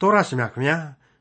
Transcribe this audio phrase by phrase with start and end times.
[0.00, 0.78] တော်ရရှိမြခင်ဗျာ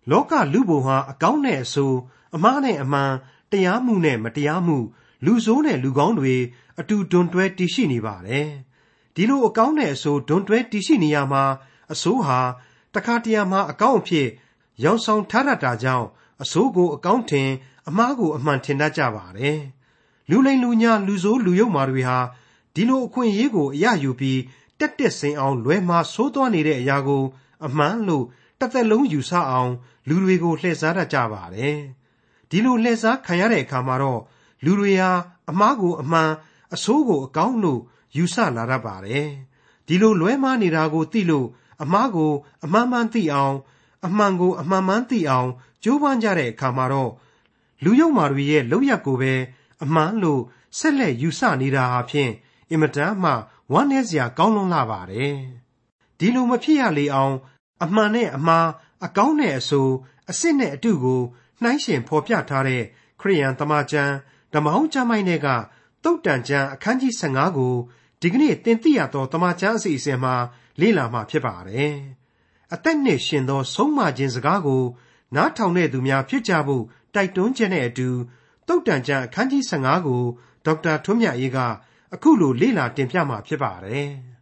[0.09, 1.97] လောကလူဘုံဟာအကောင်းနဲ့အဆိုး
[2.35, 3.11] အမှားနဲ့အမှန်
[3.51, 4.77] တရားမှုနဲ့မတရားမှု
[5.25, 6.35] လူဆိုးနဲ့လူကောင်းတွေ
[6.79, 8.49] အတူဒွန်တွဲတည်ရှိနေပါတယ်
[9.15, 11.43] ဒီလိုအကောင်းနဲ့အဆိုးဒွန်တွဲတည်ရှိနေရမှာ
[11.93, 12.39] အဆိုးဟာ
[12.93, 14.27] တခါတရံမှာအကောင်းအဖြစ်
[14.83, 16.07] ရောင်ဆောင်ထားတတ်တာကြောင့်
[16.43, 17.49] အဆိုးကိုအကောင်းထင်
[17.87, 19.59] အမှားကိုအမှန်ထင်တတ်ကြပါတယ်
[20.29, 22.19] လူလိမ်လူညာလူဆိုးလူယုတ်မာတွေဟာ
[22.73, 24.41] ဒီလိုအခွင့်အရေးကိုအရယူပြီး
[24.79, 27.23] တက်တက်စင်အောင်လွဲမှားဆိုးသွားနေတဲ့အရာကို
[27.65, 28.25] အမှန်လို့
[28.59, 29.71] တစ်သက်လုံးယူဆအောင်
[30.07, 31.77] လူတွေကိုလှည့်စားတတ်ကြပါတယ်
[32.49, 34.21] ဒီလိုလှည့်စားခံရတဲ့အခါမှာတော့
[34.63, 35.11] လူတွေဟာ
[35.49, 36.31] အမှားကိုအမှန်
[36.73, 37.81] အဆိုးကိုအကောင်းလို့
[38.17, 39.27] ယူဆလာတတ်ပါတယ်
[39.87, 41.47] ဒီလိုလွဲမှားနေတာကိုသိလို့
[41.83, 42.31] အမှားကို
[42.63, 43.55] အမှန်မှန်သိအောင်
[44.05, 45.49] အမှန်ကိုအမှန်မှန်သိအောင်
[45.83, 47.11] ကြိုးပမ်းကြတဲ့အခါမှာတော့
[47.83, 49.33] လူယုံမာတွေရဲ့လောက်ရက်ကိုပဲ
[49.83, 50.41] အမှန်လို့
[50.77, 52.31] ဆက်လက်ယူဆနေတာဟာဖြင့်
[52.69, 53.31] အင်မတန်မှ
[53.71, 55.37] ဝမ်းနည်းစရာကောင်းလွန်းလာပါတယ်
[56.19, 57.35] ဒီလိုမဖြစ်ရလေအောင်
[57.83, 58.67] အမှန်နဲ့အမှား
[59.05, 59.93] အကောင်းနဲ့အဆိုး
[60.29, 61.21] အစ်စ်နဲ့အတုကို
[61.61, 62.83] နှိုင်းရှင်ဖော်ပြထားတဲ့
[63.21, 64.13] ခရိယန်တမန်ကျမ်း
[64.53, 65.47] ဓမ္မဟောင်းကျမ်းပိုင်းတွေက
[66.03, 67.73] တုတ်တန်ကျမ်းအခန်းကြီး15ကို
[68.21, 70.35] ဒီကနေ့သင်သိရသောတမန်ကျမ်းအစီအစဉ်မှာ
[70.81, 71.95] လေ့လာမှာဖြစ်ပါတယ်
[72.73, 74.83] အသက်နဲ့ရှင်သော ဆုံးမခြင်းစကားကို
[75.35, 76.83] နားထောင်တဲ့သူများဖြစ်ကြဖို့
[77.13, 78.09] တိုက်တွန်းခြင်းနဲ့အတူ
[78.67, 80.23] တုတ်တန်ကျမ်းအခန်းကြီး15ကို
[80.65, 81.57] ဒေါက်တာထွန်းမြတ်အေးက
[82.13, 84.09] အခုလိုလေ့လာတင်ပြမှာဖြစ်ပါတယ်။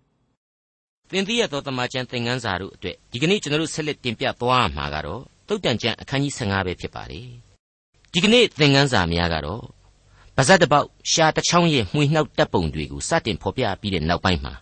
[1.12, 7.28] သင်သိရသောတမန်ကျန်သင်ခန်းစာတို့အတွက်ဒီကနေ့ကျွန်တော်တို့ဆက်လက်တင်ပြသွားမှာကတော့တုတ်တန်ကျန်အခန်းကြီး15ပဲဖြစ်ပါတယ်။
[8.14, 9.64] ဒီကနေ့သင်ခန်းစာများကတော့
[10.38, 14.54] ဗဇတ်တပေါက်ရှားတစ်ချောင်းရဲ့မှွေနှောက်တပ်ပုံတွေကိုစတင်ဖော်ပြပြီးတဲ့နောက်ပိုင်းမှာ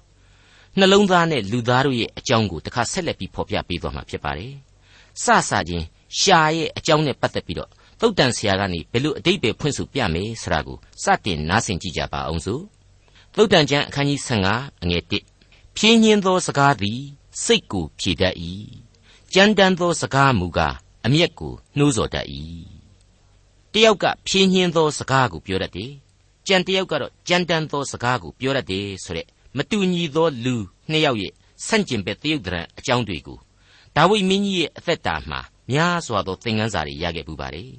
[0.77, 4.53] နှလုံးသားနဲ့လူသားတို့ရဲ့အကြောင်းကိုတစ်ခါဆက်လက်ပြီးဖော်ပြပေးသွားမှာဖြစ်ပါတယ်။
[5.23, 5.85] စစချင်း
[6.19, 7.69] ရှားရဲ့အကြောင်းနဲ့ပတ်သက်ပြီးတော့
[8.01, 12.63] တုတ်တန်ဆရာကနေဘယ်လိုအတိတ်ပဲဖွင့်ဆိုပြမယ်ဆိုတာကိုစတင်နားဆင်ကြည့်ကြပါအောင်စို့
[13.35, 15.30] သုတ်တန်ကျမ်းအခန်းကြီး15အငယ်1
[15.77, 17.01] ဖြင်းညင်းသောစကားသည်
[17.43, 18.35] စိတ်ကိုဖြေတတ်၏
[19.33, 22.27] ကြမ်းတမ်းသောစကားမူကားအမျက်ကိုနှိုးဆော်တတ်၏
[23.73, 25.91] တယောက်ကဖြင်းညင်းသောစကားကိုပြောတတ်တယ်
[26.47, 29.27] ကြံတယောက်ကတော့ကြမ်းတမ်းသောစကားကိုပြောတတ်တယ်ဆိုတဲ့
[29.57, 30.55] မတူညီသောလူ
[30.91, 31.33] နှစ်ယောက်ရဲ့
[31.65, 33.37] ဆန့်ကျင်ဘက်တရုတ်တရံအကြောင်းတွေကို
[33.95, 35.39] ဒါဝိမင်းကြီးရဲ့အသက်တာမှာ
[35.71, 37.71] များစွာသောသင်ခန်းစာတွေရခဲ့ပူပါတယ်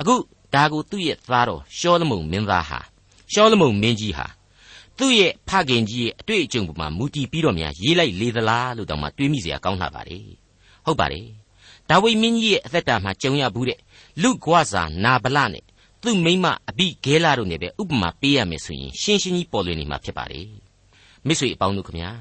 [0.00, 0.14] အခု
[0.54, 2.80] ဒါကိုသူ့ရဲ့သားတော်ရှောလမုန်မင်းသားဟာ
[3.32, 4.26] ရှောလမုန်မင်းကြီးဟာ
[4.98, 10.18] သူ့ရဲ့ဖခင်ကြီးရဲ့အတွေ့အကြုံပေါ်မှာမူတည်ပြီးတော့များရေးလိုက်လေသလားလို့တောင်မှတွေးမိစရာကောင်းလာပါလေ
[10.84, 11.26] ဟုတ်ပါတယ်
[11.90, 13.78] ဒါဝိမင်းကြီးရဲ့အသက်တာမှာကြုံရဘူးတဲ့
[14.22, 15.64] လူ့ကွာစာနာဗလနဲ့
[16.02, 20.42] သူ့မိမအဘိဂဲလာတို့နဲ့ပဲဥပမာပေးရမယ်ဆိုရင်ရှင်းရှင်းကြီးပေါ်လွင်နေမှာဖြစ်ပါလေ
[21.26, 22.12] မိတ်ဆွေအပေါင်းတို့ခင်ဗျာ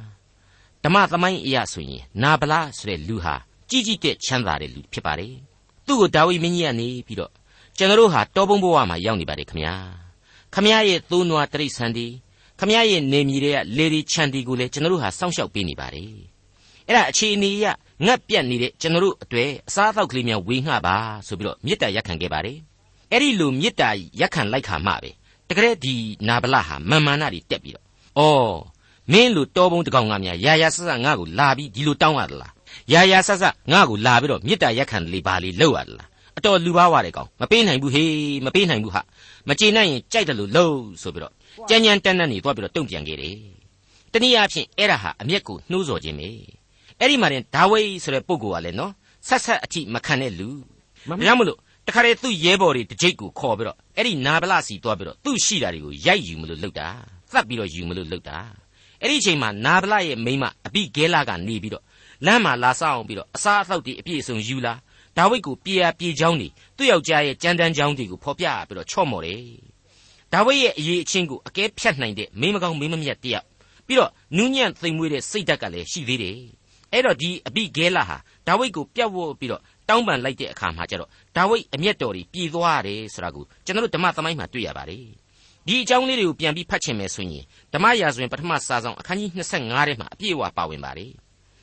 [0.84, 3.36] ဓမ္မသမိုင်းအရာဆိုရင်နာဗလဆိုတဲ့လူဟာ
[3.70, 5.34] ကြည်ကြည်တဲ့ချမ်းသာတဲ့လူဖြစ်ပါတယ်
[5.86, 7.32] သူ့ကိုဒါဝိမင်းကြီးကနေပြီးတော့
[7.78, 9.76] ကျွန်တော်တို့ဟာတောပုံဘဝမှာရောက်နေပါတယ်ခင်ဗျာ
[10.54, 12.08] ခမရရဲ့သိုးနွားတရိတ်ဆန်ဒီ
[12.64, 16.08] ခမရရဲ့နေမြေတွေကလေဒီချန်တီကိုလည်းကျွန်တော်တို့ဟာစောင့်ရှောက်ပေးနေပါတယ်
[16.88, 17.66] အဲ့ဒါအခြေအနေရ
[18.06, 20.96] ငတ်ပြတ်နေတဲ့ကျွန်တော်တို့အတွေ့အစားအသောက်ကလေးများဝေငှပါ
[21.28, 22.58] ဆိုပြီးတော့မေတ္တာရက်ခံခဲ့ပါတယ်
[23.12, 25.10] အဲ့ဒီလိုမေတ္တာရက်ခံလိုက်ခါမှပဲ
[25.50, 25.96] တကယ်ဒီ
[26.28, 27.86] နာဗလဟာမာမာနတွေတက်ပြီးတော့
[28.20, 32.54] ဩမင်းလူတော်ဘုံတကောင်ကများရာရာဆဆငါ့ကိုလာပြီးဒီလိုတောင်းရသလား
[32.94, 36.08] ရာရာဆဆငါ့ကိုလာပြီးတော့မေတ္တာရက်ခံလေပါလေလောက်ရသလား
[36.38, 38.12] အတော်လူပါဝတဲ့ကောင်မပေးနိုင်ဘူးဟေး
[38.46, 39.02] မပေးနိုင်ဘူးဟာ
[39.48, 41.34] မကျေနိုင်ရင်ကြိုက်တယ်လို့လှုပ်ဆိုပြီးတော့
[41.70, 43.38] ကြမ်းကြမ်းတန်းတန်းနေသွားပြီးတော့တုံ့ပြန်ခဲ့တယ်
[44.14, 46.30] တနည်းအားဖြင့်အဲ့ဒါဟာအမျက်ကိုနှိုးဆော်ခြင်းပဲ
[47.00, 48.92] အဲ့ဒီမှာတင်ဒါဝိဆိုတဲ့ပုဂ္ဂိုလ်ကလည်းနော်
[49.28, 50.50] ဆက်ဆက်အထိမခံတဲ့လူ
[51.10, 56.88] ဒါကြောင့်မလို့တခါတည်းသူ့ရဲဘော်တွေတစ်ကြိတ်ကိုခေါ်ပြီးတော့အဲ့ဒီနာဗလစီသွားပြီးတော့သူ့ရှိတာတွေကိုရိုက်ယူမလို့လုပ်တာ
[57.32, 58.38] သတ်ပြီးတော့ယူမလို့လုပ်တာ
[59.02, 61.84] အဲ့ဒီအချိန်မှာနာဗလရဲ့မိမအပိဂဲလာကနေပြီးတော့
[62.26, 64.74] လမ်းမှာလာဆောင်ပြီးတော့အစားအသောက်တွေအပြည့်အစုံယူလာ
[65.18, 66.48] ဒါဝိဒ်ကိုပြေရပြေချောင်းနေ
[66.78, 69.42] သူ့ယောက်ျားရဲ့ကြမ်းတမ်းချောင်းတွေကိုဖော်ပြပြီးတော့ချော့မော်တယ်
[70.34, 73.46] ဒါဝိဒ်ရဲ့အရေးအချင်းကိုအကဲဖြတ်နိုင်တဲ့မိမကောင်းမိမမြတ်တယောက်
[73.88, 76.38] ပြီးတော့နူးညံ့သိမ်မွေ့တဲ့စိတ်ဓာတ်ကလည်းရှိသေးတယ်
[76.92, 78.18] အဲ့တော့ဒီအပိဂဲလာဟာ
[78.48, 85.06] ဒါဝိဒ်ကိုပြတ်ဝတ်ပြီးတော့တောင်းပန်လိုက်တဲ့အခါမှာကျတော့ဒါဝိဒ်အမျက်တော်ကြီးပြည်သွားတယ်ဆိုတာကိုကျွန်တော်တို့ဓမ္မသမိုင်းမှာတွေ့ရပါတယ်
[85.68, 87.44] ဒီအကြောင်းလေးတွေကိုပြန်ပြီးဖတ်ချင်မယ်ဆိုရင်
[87.74, 91.12] ဓမ္မရာဇဝင်ပထမစာဆောင်အခန်းကြီး25ထဲမှာအပြည့်အဝပါဝင်ပါတယ်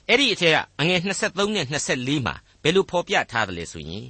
[0.09, 4.07] အဲ့ဒီအထက်ကအငယ်23နဲ့24မှာဘယ်လိုဖော်ပြထားသလဲဆိုရင်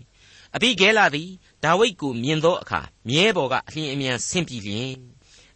[0.55, 1.31] အဘိဂဲလာသည်
[1.65, 4.95] ဒါဝိဒ်ကိုမြင်သောအခါမြဲပေါ်ကအလျင်အမြန်ဆင်းပြီးလျင်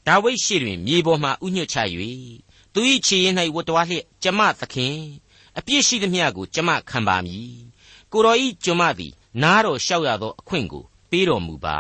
[0.07, 1.79] ဒါဝိဒ်ရှိတွင်မြေပေါ်မှဥညွတ်ချ၍
[2.73, 4.97] သူ၏ခြေရင်း၌ဝတ်တော်လျက်ကျမသခင်
[5.59, 7.55] အပြစ်ရှိသမျှကိုကျမခံပါမည်
[8.13, 9.13] ကိုတော်ဤကျွန်မသည်
[9.43, 11.79] နားတော်လျှောက်ရသောအခွင့်ကိုပေးတော်မူပါ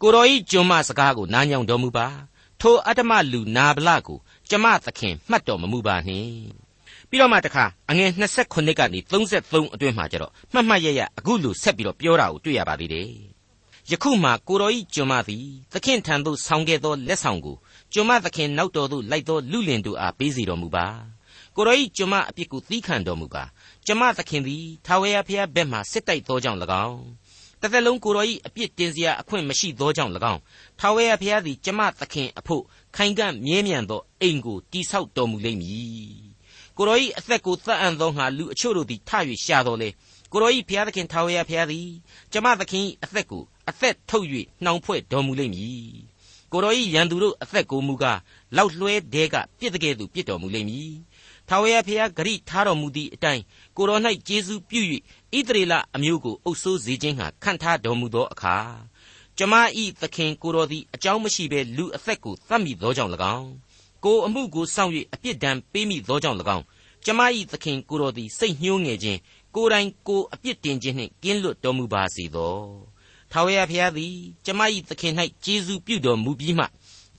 [0.00, 2.06] ကိုတော်ဤကျွန်မစကားကိုနားညောင်တော်မူပါ
[2.60, 4.18] ထိုအတ္တမလူနာဗလကို
[4.50, 6.63] ကျမသခင်မှတ်တော်မမူပါနှင့်
[7.14, 13.08] ပြီးတော့မှတခါအငယ်28ကနေ33အတွင်းမှာကျတော့မှတ်မှတ်ရရအခုလိုဆက်ပြီးတော့ပြောတာကိုတွေ့ရပါသေးတယ်
[13.90, 17.56] ယခုမှကိုတော်ဤကျွန်မသည်သခင်ထံသို့ဆောင်းခဲ့သောလက်ဆောင်ကို
[17.92, 20.86] ကျွန်မသခင်နောက်တော်သို့လိုက်သောလူလင်တို့အားပေးစီတော်မူပါ
[21.56, 23.44] ကိုရောဤကျွန်မအပြစ်ကိုသီးခံတော်မူကာ
[23.86, 27.00] ကျမသခင်သည်ထာဝရဘုရားဘက်မှစစ်တိုက်သောကြောင့်၎င်း
[27.60, 30.40] တစ်သက်လုံးကိုရောဤအပြစ်တင်စရာအခွင့်မရှိသောကြောင့်၎င်း
[30.80, 32.62] ထာဝရဘုရားသည်ကျမသခင်အဖို့
[32.96, 36.23] ခိုင်ကန့်မြဲမြံသောအိမ်ကိုတိဆောက်တော်မူလိမ့်မည်
[36.78, 39.10] ကိုရောဤအသက်ကိုသတ်အံ့သောငါလူအချို့တို့သည်ထ၍
[39.44, 39.88] ရှာတော်လေ
[40.32, 41.88] ကိုရောဤဘုရားသခင်ထာဝရဘုရားသည်
[42.32, 44.26] ကျမသခင်အသက်ကိုအသက်ထုတ်၍
[44.64, 45.92] နှောင်ဖွဲ့တော်မူလိမ့်မည်
[46.52, 48.18] ကိုရောဤရန်သူတို့အသက်ကိုမူကား
[48.56, 50.94] လောက်လွှဲတဲကပြစ်တဲ့ကဲ့သို့ပြစ်တော်မူလိမ့်မည်
[51.48, 53.42] ထာဝရဘုရားဂရိထားတော်မူသည့်အတိုင်း
[53.76, 53.98] ကိုရော၌
[54.28, 54.80] ကျေးဇူးပြု၍
[55.36, 58.56] ဣသရေလအမျိုးကိုအုပ်ဆိုးစေခြင်းဟာခံထားတော်မူသောအခါ
[59.38, 63.50] ကျမဤသခင်ကိုတော်သည်အကြောင်းမရှိဘဲလူအသက်ကိုသတ်မိသောကြောင့်၎င်း
[64.04, 66.64] ကိုအမှုကိုစောင့်၍အပြစ်ဒဏ်ပေးမိသောကြောင့်၎င်း
[67.04, 69.18] ကျမဤသခင်ကိုတော်သည်စိတ်ညှိုးငယ်ခြင်း
[69.54, 72.58] ကိုယ်တိုင်ကိုအပြစ်တင်ခြင်းနှင့်ကင်းလွတ်တော်မူပါစေသော
[73.30, 74.14] ထာဝရဘုရားသည်
[74.44, 75.14] ကျမဤသခင်၌
[75.44, 76.64] ကျေးဇူးပြုတော်မူပြီးမှ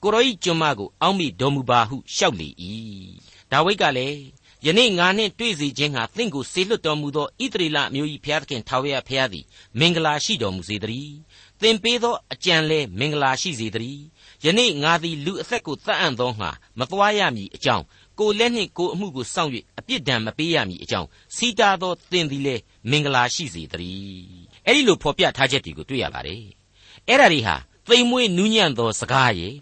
[0.02, 2.48] ကိုရောဤကျွန်မကိုအောက်မိတော်မူပါဟုလျှောက်လေ၏
[3.50, 4.20] ဒါဝိဒ်ကလည်း
[4.66, 9.44] ယနေ့ငါနှင့်တွေ့စေခြင်းဟာသင်ကိုဆေလွတ်တော်မူသောဣသရေလမျိုး၏ဘုရားသခင်ထာဝရဘုရားသည်
[9.78, 11.16] မင်္ဂလာရှိတော်မူစေတည်း
[11.60, 14.02] သင်ပေးသောအကြံလဲမင်္ဂလာရှိစေတည်း
[14.46, 17.84] ယနေ့ငါသည်လူအသက်ကိုတတ်အံ့သောငါမသွားရမည်အကြောင်း
[18.18, 22.56] ကိုလက်နှင့်ကိုအမှုကိုစောင့်၍အပြစ်ဒဏ်မပေးရမည်အကြောင်းစီတာသောသင်သည်လဲ
[22.90, 26.44] မင်္ဂလာရှိစေတည်းအဲ့ဒီလိုဖော်ပြထားချက်တွေကိုတွေ့ရပါတယ်
[27.08, 27.56] အဲ့ဒါတွေဟာ
[27.88, 29.54] သိမ်မွေးနူးညံ့သောစကားရဲ့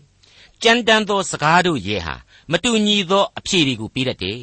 [0.62, 2.14] ကြမ်းတမ်းသောစကားတို့ရဲ့ဟာ
[2.52, 4.42] မတူညီသောအဖြေတွေကိုပေးတတ်တယ်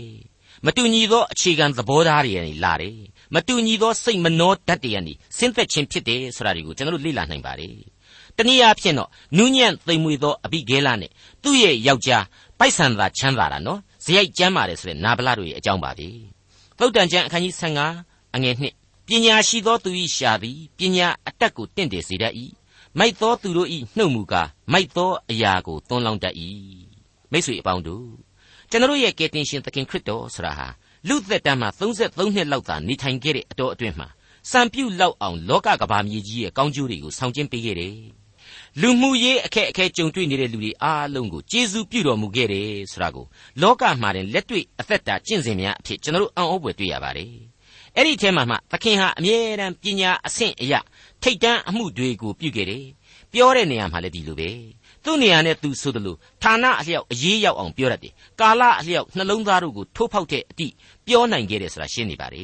[0.65, 2.99] မတူညီသောအခြေခံသဘောထားတွေကနေလာတယ်
[3.35, 7.75] မတူညီသောစိတ်မနှောတတ်တွေကနေဆင်းသက်ခြင်းဖြစ်တယ်ဆိုတာတွေကိုကျွန်တော်တို့လေ့လာနိုင်ပါတယ်
[8.41, 11.11] တနည်းအားဖြင့်တော့နူးညံ့သိမ်မွေသောအဘိဂဲလနဲ့
[11.43, 12.25] သူ့ရဲ့ယောက်ျား
[12.59, 16.07] ပိုက်ဆံသာချမ်းသာတာနော်ဇယိုက်ကျမ်းပါတယ်ဆိုတဲ့နာဗလာတို့ရဲ့အကြောင်းပါပဲ
[16.79, 17.53] သုတ်တန်ကျမ်းအခန်းကြီး
[17.95, 22.33] 15အငယ်1ပညာရှိသောသူ၏ရှာသည်ပညာအတက်ကိုတင့်တယ်စေတတ်၏
[22.97, 26.35] မိုက်သောသူတို့၏နှုတ်မူကားမိုက်သောအရာကိုသွန်းလောင်းတတ်၏
[27.31, 28.07] မိတ်ဆွေအပေါင်းတို့
[28.69, 30.67] ကျွန်တော်ရဲ့ကယ်တင်ရှင်သခင်ခရစ်တော်ဆိုတာဟာ
[31.07, 34.07] လူသက်တမ်းမှာ33နှစ်လောက်သာနေထိုင်ခဲ့တဲ့အတော်အတွင်းမှာ
[34.51, 37.95] စံပြုတ်လောက်အောင်လောကကဘာမြေကြီးရဲ့ကောင်းကျိုးတွေကိုဆောင်ကျင်းပေးခဲ့တယ်
[38.79, 43.25] လူမှုရေးအခက်အခဲကြုံတွေ့နေတဲ့လူတွေအားလုံးကိုကျေးဇူးပြုတော်မူခဲ့တယ်ဆိုတာကို
[43.61, 47.31] လောကမှာတင်လက်တွေ့အသက်တာကျင့်စဉ်များအဖြစ်ကျွန်တော်တို့အံ့ဩဖွယ်တွေ့ရပါတယ်
[47.95, 50.73] အဲ့ဒီထဲမှာမှသခင်ဟာအမြဲတမ်းပညာအဆင့်အရ
[51.23, 52.85] ထိတ်တန်းအမှုတွေကိုပြုခဲ့တယ်
[53.33, 54.49] ပြောတဲ့နေရာမှာလည်းဒီလိုပဲ
[55.03, 60.67] သူ့နေရာနဲ့သူဆိုတယ်လို့ဌာနအလျောက်အရေးရောက်အောင်ပြောတတ်တယ်ကာလအလျောက်နှလုံးသားတို့ကိုထိုးဖောက်တဲ့အတိ
[61.07, 62.43] ပြောနိုင်ခဲ့တယ်ဆိုတာရှင်းနေပါလေ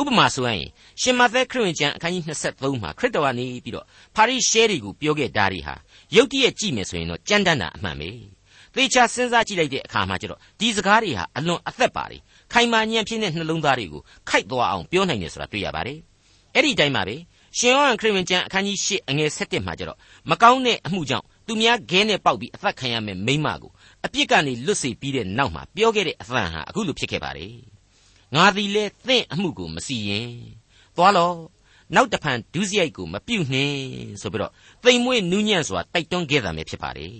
[0.00, 0.64] ဥပမာဆိုရင်
[1.00, 3.86] ရှင်မသက်ခရစ်ဝင်ကျမ်းအခန်းကြီး23မှာခရစ်တော်ကနေပြီးတော့
[4.16, 5.74] ပါရိရှဲတွေကိုပြောခဲ့တာတွေဟာ
[6.14, 8.10] ရုတ်တရက်ကြည့်မယ်ဆိုရင်တော့ကြမ်းတမ်းတာအမှန်ပဲ
[8.74, 12.20] သေချာစဉ်းစားကြည့်လိုက်တဲ့အခါမှာကျတော့ဒီစကားတွေဟာအလွန်အသက်ပါတယ်
[12.52, 15.98] ခိုင်မာညံ့ဖြစ်တဲ့နှလုံးသားတွေကိုခိုက်သွားအောင်ပြောနိုင်တယ်ဆိုတာတွေ့ရပါတယ်
[16.54, 17.16] အဲ့ဒီတိုင်းပါပဲ
[17.58, 19.98] ရှင်ယောဟန်ခရစ်ဝင်ကျမ်းအခန်းကြီး8အငယ်7မှာကျတော့
[20.30, 23.70] မကောင်းတဲ့အမှုကြောင့်သူများခဲနဲ့ပေါက်ပြီးအသက်ခံရမယ်မိမကို
[24.04, 27.71] အပြစ်ကနေလွတ်စေပြီးတဲ့နောက်မှာပြောခဲ့တဲ့အသံဟာအခုလိုဖြစ်ခဲ့ပါတယ်
[28.36, 30.30] ငါသည်လဲသင့်အမှုကိုမစီရင်
[30.96, 31.32] သွားလော
[31.94, 33.80] နောက်တဖန်ဒုစရိုက်ကိုမပြုတ်နှင်း
[34.20, 34.52] ဆိုပြီးတော့
[34.82, 37.16] သိမ်မွေးနူးညံ့စွာတိုက်တွန်းခဲ့တာပဲဖြစ်ပါတယ်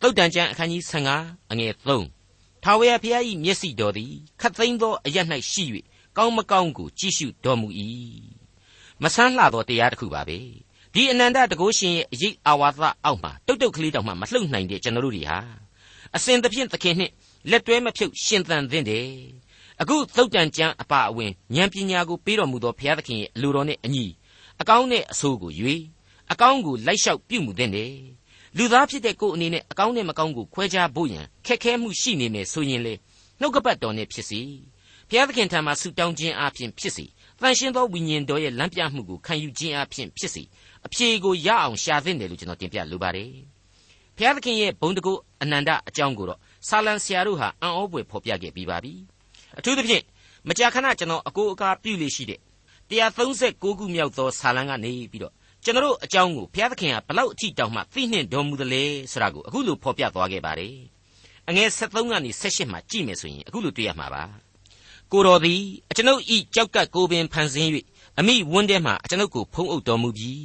[0.00, 0.82] တုတ်တန်ကျမ်းအခန်းကြီး
[1.16, 1.72] 15အငယ်
[2.18, 5.18] 3ထာဝရဘုရား၏မျက်စိတော်သည်ခတ်သိမ်းသောအရ၌
[5.50, 5.64] ရှိ၍
[6.16, 7.68] ကောင်းမကောင်းကိုကြည့်ရှုတော်မူ၏
[9.02, 10.38] မဆန်းလှသောတရားတစ်ခုပါပဲ
[10.94, 15.38] ဒီအနန္တတကုရှင်ရဲ့အရေးအာဝါသအောက်မှာတုတ်တုတ်ကလေးတောင်မှမလှုပ်နိုင်တဲ့ကျွန်တော်တို့တွေဟာ
[16.16, 17.12] အစဉ်သဖြင့်သခင်နှင့်
[17.50, 19.06] လက်တွဲမဖြုတ်ရှင်သန်သင့်တယ်
[19.82, 24.04] အခုသုတ်တန်ကျမ်းအပါအဝင်ဉာဏ်ပညာကိုပေးတော်မူသောဘုရားသခင်ရဲ့အလိုတော်နဲ့အညီ
[24.60, 25.82] အကောင်းနဲ့အဆိုးကိုရွေး
[26.32, 27.94] အကောင်းကိုလိုက်လျှောက်ပြုမှုသင့်တယ်
[28.56, 32.94] လူသားဖြစ်တဲ့ကိုယ်အနေနဲ့အကောင်းနဲ့မကောင်းကိုခွဲခြားဖို့ရန်ခက်ခဲမှုရှိနေမယ်ဆိုရင်လေ
[33.40, 34.40] နှုတ်ကပတ်တော်နဲ့ဖြစ်စီ
[35.08, 37.04] ဘုရားသခင်ထံမှာဆုတောင်းခြင်းအပြင်ဖြစ်စီ
[37.40, 40.42] တန်ရှင်းသောဝိညာဉ်တော်ရဲ့လမ်းပြမှုကိုခံယူခြင်းအပြင်ဖြစ်စီ
[40.86, 43.30] အဖြေကိုရအောင်ရှာသင့်တယ်လို့ကျွန်တော်တင်ပြလိုပါတယ်
[44.16, 45.12] ဘုရားသခင်ရဲ့ဘုံတကု
[45.42, 48.94] အနန္တအကြောင်းကိုတော့ဆာလံဆရာတို့ဟာအံ့ဩဖွယ်ဖော်ပြခဲ့ပြီးပါပြီ
[49.58, 50.04] အထူးသဖြင့်
[50.48, 52.40] မကြာခဏကျွန်တော်အကိုအကားပြုလေရှိတဲ့
[52.90, 58.82] 136ခုမြောက်သောဆာလံကနေပြီးတော့ကျွန်တော်အကြောင်းကိုဘုရားသခင်ကဘလောက်အထိတောင်မှသိနှင့်တော်မူသလဲ
[59.12, 60.76] ဆိုတာကိုအခုလိုဖော်ပြသွားခဲ့ပါတယ်
[61.48, 64.22] အငယ်73ကနေ78မှာကြည့်မယ်ဆိုရင်အခုလိုတွေ့ရမှာပါ
[65.12, 67.70] ကိုတော်သည်အကျွန်ုပ်ဤကြောက်ကပ်ကိုပင်ဖန်ဆင်း၍
[68.18, 70.44] အမိဝန်းထဲမှအကျွန်ုပ်ကိုဖုံးအုပ်တော်မူပြီး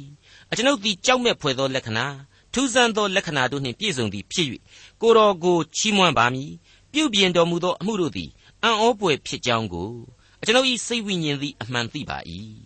[0.50, 2.06] အကျွန်ုပ်သည်ကြောက်မဲ့ဖွယ်သောလက္ခဏာ
[2.52, 4.48] ထူးဆန်းသောလက္ခဏာတို့နှင့်ပြည့်စုံသည်ဖြစ်၍
[5.02, 6.50] ကိုတော်ကိုချီးမွမ်းပါမည်
[6.92, 8.30] ပြုပြင်တော်မူသောအမှုတို့သည်
[8.64, 9.92] အံ့ဩပွေဖြစ်ကြောင်းကို
[10.40, 12.18] အကျွန်ုပ်၏စိတ်ဝိညာဉ်သည်အမှန်သိပါ၏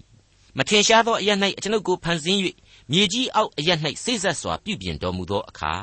[0.56, 2.40] မထင်ရှားသောအရ၌အကျွန်ုပ်ကိုဖန်ဆင်း၍
[2.92, 3.70] မြေကြီးအောက်အရ၌
[4.04, 5.74] စိတ်ဆက်စွာပြုပြင်တော်မူသောအခါ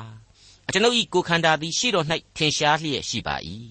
[0.68, 3.36] အကျွန်ုပ်၏ကိုယ်ခန္ဓာသည်ရှေ့တော်၌ထင်ရှားလျက်ရှိပါ၏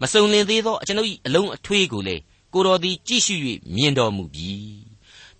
[0.00, 2.22] မစုံလင်သေးသောအကျွန်ုပ်၏အလုံးအထွေးကိုလည်း
[2.54, 3.34] ကိုတော်သည်ကြည့်ရှု၍
[3.74, 4.52] မြင်တော်မူပြီ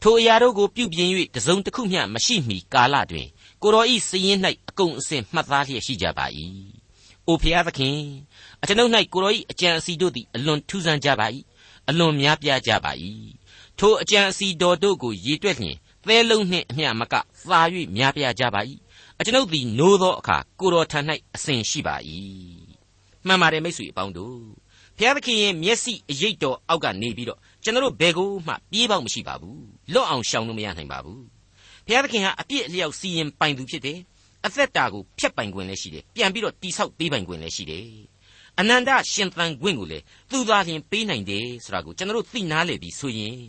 [0.03, 3.29] ထိုအရာတို့ကိုပြုပြင်၍တစုံတစ်ခုမျှမရှိမီကာလတွင်
[3.63, 6.27] ကိုတော်ဤစည်ရင်၌အကုန်အစင်မှတ်သားလျက်ရှိကြပါ၏
[7.27, 7.99] အိုဖျားသခင်
[8.63, 11.27] အကျွန်ုပ်၌ကိုရောဤအကြံအစီတို့သည်အလွန်ထူးဆန်းကြပါ၏
[11.89, 12.93] အလွန်များပြားကြပါ၏
[13.79, 15.77] ထိုအကြံအစီတော်တို့ကိုရည်တွက်လျင်
[16.07, 17.15] သဲလုံးနှင့်အမျှမက
[17.49, 17.61] သာ၍
[17.97, 18.61] များပြားကြပါ၏
[19.19, 21.01] အကျွန်ုပ်သည်နိုးသောအခါကိုတော်ထံ၌
[21.35, 21.97] အစဉ်ရှိပါ၏
[23.27, 24.39] မှန်ပါတယ်မိတ်ဆွေအပေါင်းတို့
[24.97, 29.63] ဘုရားသခင်ရဲ့မျက်စိအရေးတော်အောက်ကနေပြီးတော့ကျွန်တော်တို့ဘယ်ကိုမှပြေးပေါက်မရှိပါဘူး
[29.93, 31.25] လွတ်အောင်ရှောင်လို့မရနိုင်ပါဘူး
[31.87, 33.99] ဘုရားသခင်ဟာအပြစ်အလျောက်စီရင်ပိုင်သူဖြစ်တယ်
[34.47, 37.87] အသက်တာကိုဖျက်ပိုင်ခွင့်လည်းရှိတယ်ပြန်ပြီးတော့တိဆောက်ပေးပိုင်ခွင့်လည်းရှိတယ်
[38.59, 43.41] အနန္တရှင်သန်ခွင့်ကိုလည်းသူသာလျှင်ပေးနိုင်တယ်ဆိုတာကိုကျွန်တော်တို့သိနာလေပြီဆိုရင်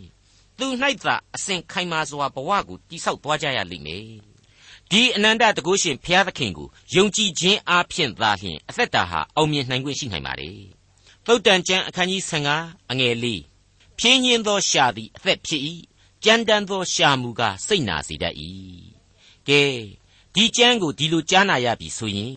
[0.57, 0.67] သူ၌
[1.01, 4.05] သာအစဉ်ခိုင်မာစွာဘဝကိုတိဆောက်သွားကြရလိမ့်မယ်
[4.91, 10.59] ဒီအနန္တတကုရှင်ဘုရားသခင်ကိုယုံကြည်ခြင်းအပြင်သာလျှင်အသက်တာဟာအောင်မြင်နိုင်ခွင့်ရှိနိုင်ပါတယ်
[11.25, 12.21] သုတ်တန်ကျမ်းအခန်းကြီး
[12.57, 13.25] 15အငယ်၄
[13.99, 15.61] ဖြင်းညင်းသောရှာသည်အသက်ဖြစ်၏
[16.23, 18.35] ကြမ်းတမ်းသောရှာမူကားစိတ်နာစေတတ်၏
[19.47, 19.61] ကဲ
[20.35, 22.35] ဒီကျမ်းကိုဒီလိုကြားနာရပြီဆိုရင်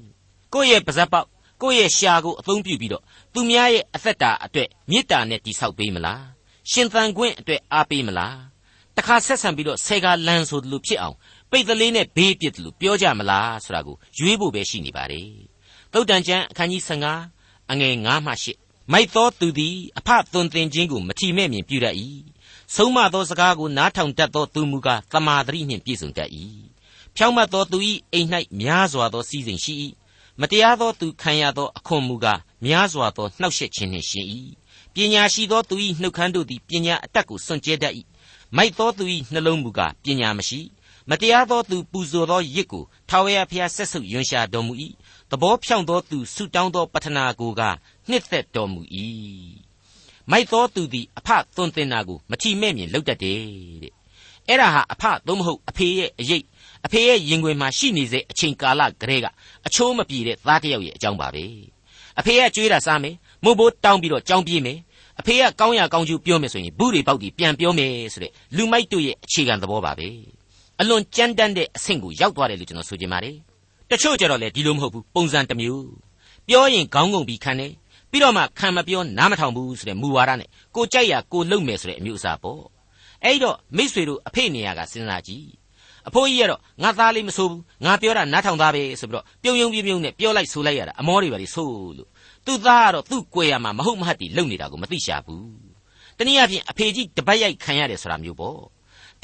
[0.52, 1.28] ကိုယ့်ရဲ့ပါဇက်ပေါက်
[1.62, 3.02] ကိုယ့်ရဲ့ရှာကိုအသုံးပြုပြီးတော့
[3.34, 6.24] သူများရဲ့အသက်တာအတွက်မေတ္တာနဲ့တိဆောက်ပေးမလား
[6.70, 8.36] ရှင်သန်ခွင့်အတွက်အားပေးမလား
[8.96, 11.16] တခါဆက်ဆံပြီးတော့ဆဲကားလန်းဆိုသလိုဖြစ်အောင်
[11.50, 15.30] ပိတ်ကလေးနဲ့ဘေးပြစ်တယ်လို့ပြောကြမလားဆိုတာကိုရွေးဖို့ပဲရှိနေပါတယ်
[15.92, 16.82] သုတ်တန်ကျမ်းအခန်းကြီး
[17.26, 18.32] 15အငယ်9မှ
[18.62, 21.96] 10မိုက်သောသူသည်အဖသွန်သင်ခြင်းကိုမထီမဲ့မြင်ပြုတတ်၏
[22.74, 26.30] ဆုံးမသောစကားကိုနားထောင်တတ်သောသူမူကားတမာတရိနှင့်ပြည့်စုံတတ်၏
[27.16, 27.78] ဖြောင့်မတ်သောသူ၏
[28.12, 28.28] အိမ်၌
[28.60, 29.74] များစွာသောစီစဉ်ရှိ၏
[30.40, 34.26] မတရားသောသူခံရသောအခွန်မူကားများစွာသောနှောက်ယှက်ခြင်းနှင့်ရှင်၏
[34.94, 37.94] ပညာရှိသောသူ၏နှုတ်ခမ်းတို့သည်ပညာအတတ်ကိုစွန့်ကြဲတတ်၏
[38.56, 40.60] မိုက်သောသူ၏နှလုံးမူကားပညာမရှိ
[41.08, 44.72] မတရားသောသူပူဇော်သောရစ်ကိုထာဝရဘုရားဆက်ဆုပ်ယွန်ရှာတော်မူ၏
[45.30, 47.62] သဘောဖြောင့်သောသူဆုတောင်းသောပထနာကိုက
[48.08, 48.80] နှစ်သက်တော်မူ၏
[50.30, 53.40] မိုက်သောသူသည်အဖသွန်သင်တာကိုမထီမဲ့မြင်လုပ်တတ်တယ်
[53.82, 53.92] တဲ့
[54.48, 56.44] အဲ့ဒါဟာအဖသို့မဟုတ်အဖေရဲ့အရေး
[56.86, 59.26] အဖေရဲ့ရင်ခွင်မှာရှိနေစေအချိန်ကာလကလေးက
[59.66, 61.44] အချိုးမပြေတဲ့သားတစ်ယောက်ရဲ့အကြောင်းပါပဲ
[62.18, 63.14] အဖေကကြွေးတာစားမယ်
[63.44, 64.78] မို့ဘိုးတောင်းပြီးတော့ကြောင်းပြေးမယ်
[65.20, 70.08] အဖေကကောင်းရကောင်းကျိုးပြောမယ်ဆိုရင်ဘူးတွေပေါက်တွေပြန်ပြောမယ်ဆိုတဲ့လူမိုက်တို့ရဲ့အခြေခံသဘောပါပဲ
[70.80, 73.36] အလွန်ကြမ်းတမ်းတဲ့အဆင့်ကိုရောက်သွားတယ်လို့ကျွန်တော်ဆိုချင်ပါတယ်
[73.90, 75.86] တချို့ကြတော့လေဒီလိုမဟုတ်ဘူးပုံစံတစ်မျိုး
[76.48, 77.72] ပြောရင်ခေါင်းငုံပြီးခံတယ်
[78.10, 82.62] ပြီးတော့မှခံမပြောနားမထောင်ဘူးဆိုတဲ့မူဝါဒနဲ့ကိုကြိုက်ရကိုလုံမယ်ဆိုတဲ့အမျိုးအစားပေါ့
[83.24, 85.46] အဲ့တော့မိษွေတို့အဖေနေရာကစဉ်းစားကြည့်
[86.08, 92.08] အဖိုးကြီးကတော့ငါသားလေးမဆိုးဘူးငါပြောတာနားထောင်သားပဲဆိုပြီးတော့ပြုံယုံပြုံယုံနဲ့ပြောလိုက်ဆိုလိုက်ရတာအမောတွေပါလေဆိုးလို့
[92.46, 95.48] သူ့သားကတော့သူ့ကွယ်ရမှာမဟုတ်မဟတ်တီလုံနေတာကိုမသိရှာဘူး
[96.18, 98.58] တနည်းအားဖြင့်အဖေကြီးတပတ်ရိုက်ခံရတယ်ဆိုတာမျိုးပေါ့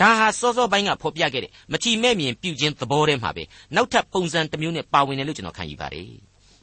[0.01, 3.43] ဒါဟာစောစောပိုင်းကဖော်ပြခဲ့တဲ့မချီမဲ့မြင်ပြုခြင်းသဘောတည်းမှာပဲ
[3.75, 6.11] နောက်ထပ်ပုံစံတစ်မျိုးနဲ့ပါဝင်တယ်လို့ကျွန်တော်ခံယူပါတယ်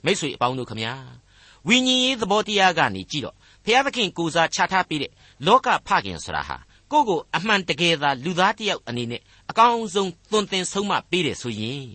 [0.05, 0.93] မိတ်ဆွေအပေါင်းတို့ခမညာ
[1.67, 5.11] ဝိညာဉ်ရေးသဘောတရားကနေကြည့်တော့ဘုရားသခင်ကိုစားချထားပေးတဲ့
[5.45, 6.57] လောကဖခင်ဆိုတာဟာ
[6.91, 11.87] ကိုယ့်ကိုအမှန်တကယ်သာလူသားတစ်ယောက်အနေနဲ့အကောင်းဆုံးသွန်သင်ဆုံးမပေးတယ်ဆိုရင်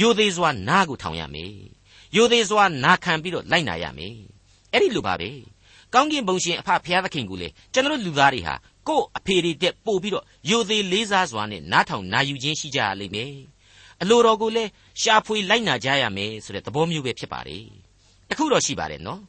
[0.00, 1.54] ယိုသေးစွာနားကိုထောင်ရမယ်
[2.16, 4.16] ယိုသေးစွာနာခံပြီးတော့လိုက်နာရမယ်
[4.72, 5.30] အဲ့ဒီလိုပါပဲ
[5.94, 8.54] ကောင်းကင်ဘုံရှင်အဖဘုရားသခင်ကိုလေကျွန်တော်လူသားတွေဟာ
[8.88, 13.34] ကိုယ့်အဖေတွေတက်ပို့ပြီးတော့ယိုသေးလေးစားစွာနဲ့နားထောင်နာယူခြင်းရှိကြရလိမ့်မယ်
[14.02, 14.70] အလိုတော်ကိုလည်း
[15.00, 17.64] ရှာဖွေလိုက်နာကြရမယ်ဆိုတဲ့သဘောမျိုးပဲဖြစ်ပါတယ်
[18.28, 19.22] တခုတော့ရှိပါတယ်နော်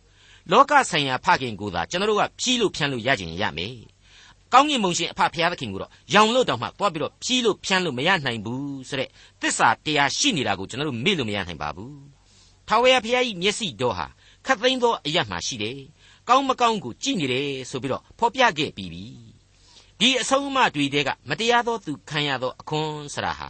[0.52, 3.76] လောကဆိုင်ရာဖခင်ကိုသာကျွန်တော်တို့ကဖြီးလို့ဖြန်းလို့ရကြင်ရမယ်
[4.56, 9.10] ကောင်းကင်ဘုံရှင်အဖဖရာသခင်ကိုတော့ရောင်လို့တောင်မှသွားပြီးတော့ဖြီးလို့ဖြန်းလို့မရနိုင်ဘူးဆိုတဲ့
[9.42, 11.96] သစ္စာတရားရှိနေတာကိုကျွန်တော်တို့မေ့လို့မရနိုင်ပါဘူး
[12.68, 14.08] ထာဝရဘုရားကြီးမျက်စိတော်ဟာ
[14.46, 15.78] ခတ်သိမ်းသောအရတ်မှရှိတယ်
[16.28, 19.04] ကောင်းမကောင်းကိုကြည့်နေတယ်ဆိုပြီးတော့ဖော်ပြခဲ့ပြီးပြီ
[20.00, 23.48] ဒီအဆုံးအမတွေတဲကမတရားသောသူခံရသောအခွန်ဆရာဟာ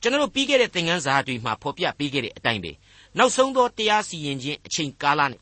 [0.00, 2.72] ကျွန်တော်တို့ပြီးခဲ့တဲ့သင်ခန်းစာတွေမှာဖော်ပြပေးခဲ့တဲ့အတိုင်းပဲ
[3.18, 5.40] နောက်ဆုံးသောတရားစီရင်ခြင်းအချိန်ကာလနဲ့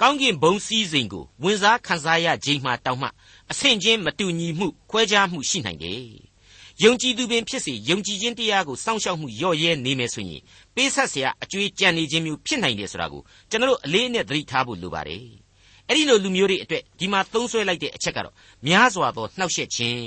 [0.00, 3.08] ကောင်းကင်ဘုံစည်းစိမ်ကိုဝင်စားခံစားရခြင်းမှတောင်းမှ
[3.51, 6.03] အဆင့်ချင်းမတူညီမှုခွဲခြားမှုရှိနိုင်တယ်။
[6.83, 10.41] ယုံကြည်သူပင်ဖြစ်စေယုံကြည်ခြင်းတရားကိုစောင့်ရှောက်မှုလျော့ရဲနေမယ်ဆိုရင်
[10.75, 15.25] ပေးဆက်เสียအကျွေးကြံနေခြင်းမျိုးဖြစ်နိုင်တယ်ဆိုတာကိုကျွန်တော်တို့အလေးအနက်သတိထားဖို့လိုပါတယ်။
[15.87, 18.33] အဲ့ဒီလိုလူမျိုးတွေအတွက်ဒီမှာသုံးဆွဲလိုက်တဲ့အချက်ကတော့
[18.67, 19.99] များစွာသောနှောက်ယှက်ခြင်း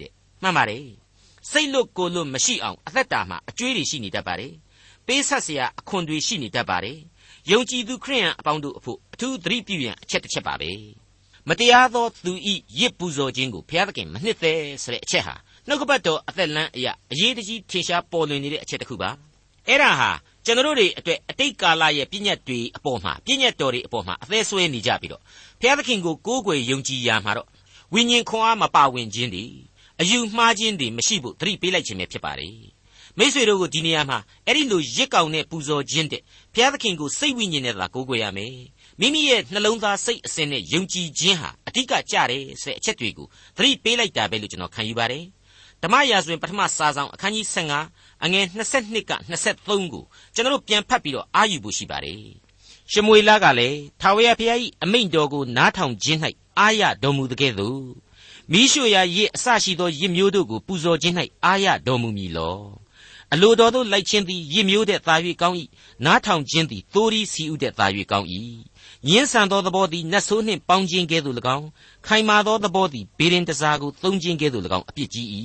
[0.00, 0.10] တဲ့။
[0.42, 0.84] မှန်ပါတယ်။
[1.50, 4.52] စိတ်လွတ်ကိုယ်လွတ်မရှိအောင်အသက်တာမှာအကျွေးတွေရှိနေတတ်ပါတယ်။
[5.06, 6.98] ပေးဆက်เสียအခွန်တွေရှိနေတတ်ပါတယ်။
[7.50, 10.70] ယုံကြည်သူခရိယန်အပေါင်းတို့အဖို့အထူးသတိပြုရန်အချက်တစ်ချက်ပါပဲ။
[11.49, 15.35] မတရားသောသူဤရစ်ပူဇော်ခြင်းကိုဘုရားသခင်မနှစ်သက်ဆိုတဲ့အချက်ဟာ
[15.67, 19.09] နှုတ်ကပတ်တော်အသက်လန်းအရာအရေးတကြီးထင်ရှားပေါ်လွင်နေတဲ့အချက်တစ်ခုပါ
[19.67, 20.11] အဲ့ဒါဟာ
[20.45, 25.21] ကျွန်တော်တို့တွေအတွက်အတိတ်ကာလရဲ့ပြည့်ညတ်တွေအပေါ်မှာပြည့်ညတ်တော်တွေအပေါ်မှာအသေးဆွဲနေကြပြီးတော့
[25.59, 27.47] ဘုရားသခင်ကိုကိုးကွယ်ယုံကြည်ရာမှာတော့
[27.93, 29.43] ဝိညာဉ်ခွန်အားမပါဝင်ခြင်းတွေ
[29.99, 32.55] အယူမှားခြင်းတွေမရှိဖို့သတိပေးလိုက်ခြင်းပဲဖြစ်ပါတယ်
[33.17, 36.21] မိษွေတို့ကိုဒီနေရာမှာအဲ့ဒီလိုရစ်ကောင်နဲ့ပူဇော်ခြင်းတဲ့
[36.53, 38.53] ဘုရားသခင်ကိုစိတ်ဝိညာဉ်နဲ့သာကိုးကွယ်ရမယ်
[39.01, 43.27] မိမိရဲ့နှလုံးသားစိတ်အစဉ်နဲ့ယုံကြည်ခြင်းဟာအဓိကကြတယ်ဆိုတဲ့အချက်တွေကို
[43.57, 45.25] သတိပေးလိုက်တာပဲလို့ကျွန်တော်ခံယူပါတယ်
[45.83, 47.45] ဓမ္မရာဇဝင်ပထမစာဆောင်အခန်းကြီး
[47.85, 50.03] 15အငယ်22က23ကို
[50.35, 52.23] ကျွန်တော်တို့ပြန်ဖတ်ပြီးတော့အာယူဖို့ရှိပါတယ်
[52.91, 56.19] ရှမွေလကလည်းထာဝရဘုရား၏အမိန့်တော်ကိုနားထောင်ခြင်း၌
[56.59, 57.83] အာရတော်မူတဲ့ကဲ့သို့
[58.51, 61.15] မိရှုရာရစ်အစရှိသောရစ်မျိုးတို့ကိုပူဇော်ခြင်း၌
[61.45, 62.59] အာရတော်မူမည်လော
[63.33, 65.57] အလိုတော်သို့လိုက်ခြင်းသည်ရစ်မျိုးတဲ့သာ၍ကောင်း၏
[66.05, 68.27] နားထောင်ခြင်းသည်သိုးရီစီဥတဲ့သာ၍ကောင်း၏
[69.07, 71.67] ညင်းဆန်သောသဘောသည်နတ်ဆိုးနှင့်ပေါင်းခြင်းကဲ့သို့၎င်း
[72.07, 75.27] ခိုင်မာသောသဘောသည်ဘေရင်တစားကိုသုံးခြင်းကဲ့သို့၎င်းအပြစ်ကြီး၏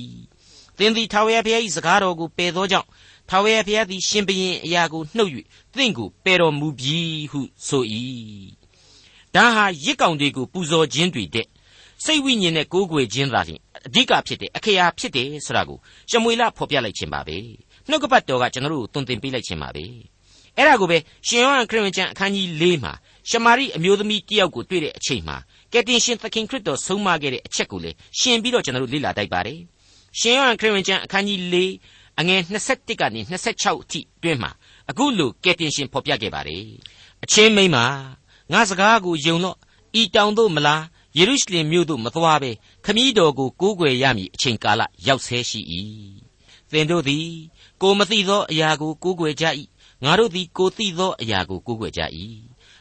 [0.77, 2.87] သင်သည်ထာဝရဘုရား၏စကားတော်ကိုပယ်သောကြောင့်
[3.29, 5.31] ထာဝရဘုရားသည်ရှင်ဘရင်အရာကိုနှုတ်၍
[5.75, 6.99] သင်ကိုပယ်တော်မူပြီ
[7.31, 7.83] ဟုဆို၏
[9.35, 11.47] ဒါဟာရစ်ကောင်တွေကိုပူဇော်ခြင်းတွေတဲ့
[12.03, 15.77] စိတ်ဝိညာဉ်နဲ့ကိုးကွယ်ခြင်းသာလျှင်အဓိကဖြစ်တယ်အခရာဖြစ်တယ်ဆိုတာကို
[16.09, 17.37] ရှမွေလဖော်ပြလိုက်ခြင်းပါပဲ
[17.89, 19.85] နှုတ်ကပတ်တော်ကကျွန်တော်တို့ကိုသွန်သင်ပေးလိုက်ခြင်းပါပဲ
[20.57, 20.97] အဲ့ဒါကိုပဲ
[21.27, 22.93] ရှင်ယောဟန်ခရစ်ဝင်ကျမ်းအခန်းကြီး၄မှာ
[23.29, 25.37] ရှမာရိအမျိုးသမီးတယောက်ကိုတွေ့တဲ့အချိန်မှာ
[25.71, 29.59] ကယ်တင်ရှင်သခင်ခရစ်တော်ဆုံးမခဲ့တဲ့အချက်ကိုလေရှင်ပြီးတော့ကျွန်တော်တို့လေ့လာတိုက်ပါတယ်
[30.19, 31.55] ရှင်ယောဟန်ခရစ်ဝင်ကျမ်းအခန်းကြီး၄
[32.19, 34.51] အငယ်21ကနေ26အထိတွင်းမှာ
[34.89, 36.65] အခုလိုကယ်တင်ရှင်ဖော်ပြခဲ့ပါတယ်
[37.23, 37.77] အချင်းမိန်းမ
[38.51, 39.57] ငါစကားကိုယုံတော့
[40.01, 40.83] ဤတောင်တို့မလား
[41.17, 42.51] ယေရုရှလင်မြို့သို့မသွားဘဲ
[42.85, 45.61] ခမည်းတော်ကိုကိုးကွယ်ရမည်အချိန်ကာလရောက်ဆဲရှိ၏
[46.71, 47.27] သင်တို့သည်
[47.81, 49.45] ကိုမသိသောအရာကိုကိုးကွယ်ကြ၏
[50.03, 52.01] ငါတို့သည်ကိုသိသောအရာကိုကိုးကွယ်ကြ၏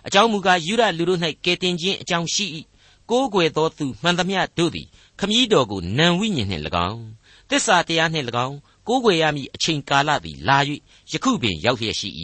[0.06, 2.46] အကြောင်းမူကားယူရလူတို့၌ကယ်တင်ခြင်းအကြောင်းရှိ၏
[3.10, 4.86] ကိုးကွယ်သောသူမှန်သမျှတို့သည်
[5.18, 7.04] ခမည်းတော်ကိုနံဝိညာဉ်နှင့်၎င်း
[7.50, 8.56] တစ္ဆာတရားနှင့်၎င်း
[8.88, 10.58] ကိုးကွယ်ရမည်အချိန်ကာလသည်လာ၍
[11.12, 12.10] ယခုပင်ရောက်လျက်ရှိ၏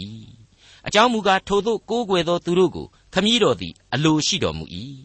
[0.87, 4.64] အကြောင်းမူကားထိုသို့ကိုးကွယ်သောသူတို့ကိုခမည်းတော်သည်အလိုရှိတော်မူ၏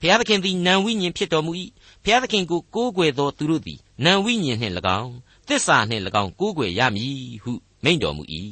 [0.00, 1.52] ဘုရားသခင်သည်နံဝိညာဉ်ဖြစ်တော်မူ၏
[2.04, 5.12] ဘုရားသခင်ကိုကိုးကွယ်သောသူတို့သည်နံဝိညာဉ်နှင့်၎င်း
[5.48, 7.52] သစ္စာနှင့်၎င်းကိုးကွယ်ရမည်ဟု
[7.84, 8.22] မိန့်တော်မူ၏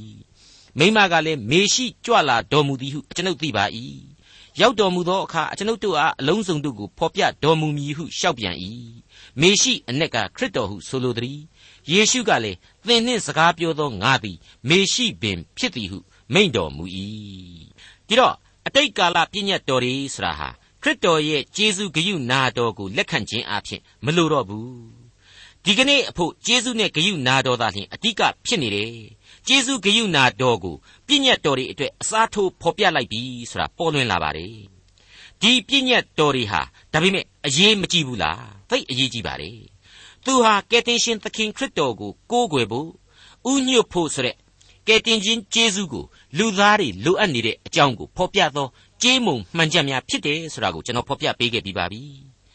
[0.78, 3.64] မိမကလည်းမေရှိကြွလာတော်မူသည်ဟုကျွန်ုပ်သိပါ၏
[4.60, 8.56] ရောက်တော်မူသောအခါကျွန်ုပ်တို့အားအလုံးစုံတို့ကိုဖော်ပြတော်မူမည်ဟုရှောက်ပြန်၏
[9.40, 11.38] မေရှိအ내ကခရစ်တော်ဟုဆိုလိုသည်
[11.90, 14.36] ယေရှုကလည်းသင်နှင့်စကားပြောသောငါသည်
[14.68, 15.98] မေရှိပင်ဖြစ်သည်ဟု
[16.32, 16.84] မိန့်တော်မူ၏
[18.06, 18.34] ဒီတော့
[18.66, 20.48] အတိတ်ကာလပြည့်ညတ်တော်တွေဆိုတာဟာ
[20.82, 25.00] ခရစ်တော်ရဲ့ကျေးဇူးဂရုနာတော်ကိုလက်ခံခြင်းအပြင်မလိုတော့ဘူး
[25.64, 28.92] ဒီကနေ့အဖို့ကျေးဇူးနဲ့ဂရုနာတော်သာလျှင်အဓိကဖြစ်နေတယ်
[29.46, 30.76] ကျေးဇူးဂရုနာတော်ကို
[31.06, 34.54] ပြည့်ညတ်တော်တွေအတွက်အစားထိုးဖော်ပြလိုက်ပြီဆိုတာပေါ်လွင်လာပါတယ်
[35.40, 36.60] ဒီပြည့်ညတ်တော်တွေဟာ
[36.92, 39.58] ဒါပေမဲ့အရေးမကြီးဘူးလားသိအရေးကြီးပါတယ်
[40.24, 42.88] သူဟာကယ်တင်ရှင်သခင်ခရစ်တော်ကိုကိုးကွယ်ဖို့
[43.52, 44.36] ဥညွတ်ဖို့ဆိုတဲ့
[44.86, 46.04] ကယ်တင်ခြင်းကျေးဇူးကို
[46.38, 48.68] လူသားတွေလိုအပ်နေတဲ့အကြောင်းကိုဖော်ပြသော
[49.02, 52.02] ကြေးမုံမှန်ချက်များဖြစ်တယ်ဆိုတာကိုကျွန်တော်ဖော်ပြပေးခဲ့ပြီးပါပြီ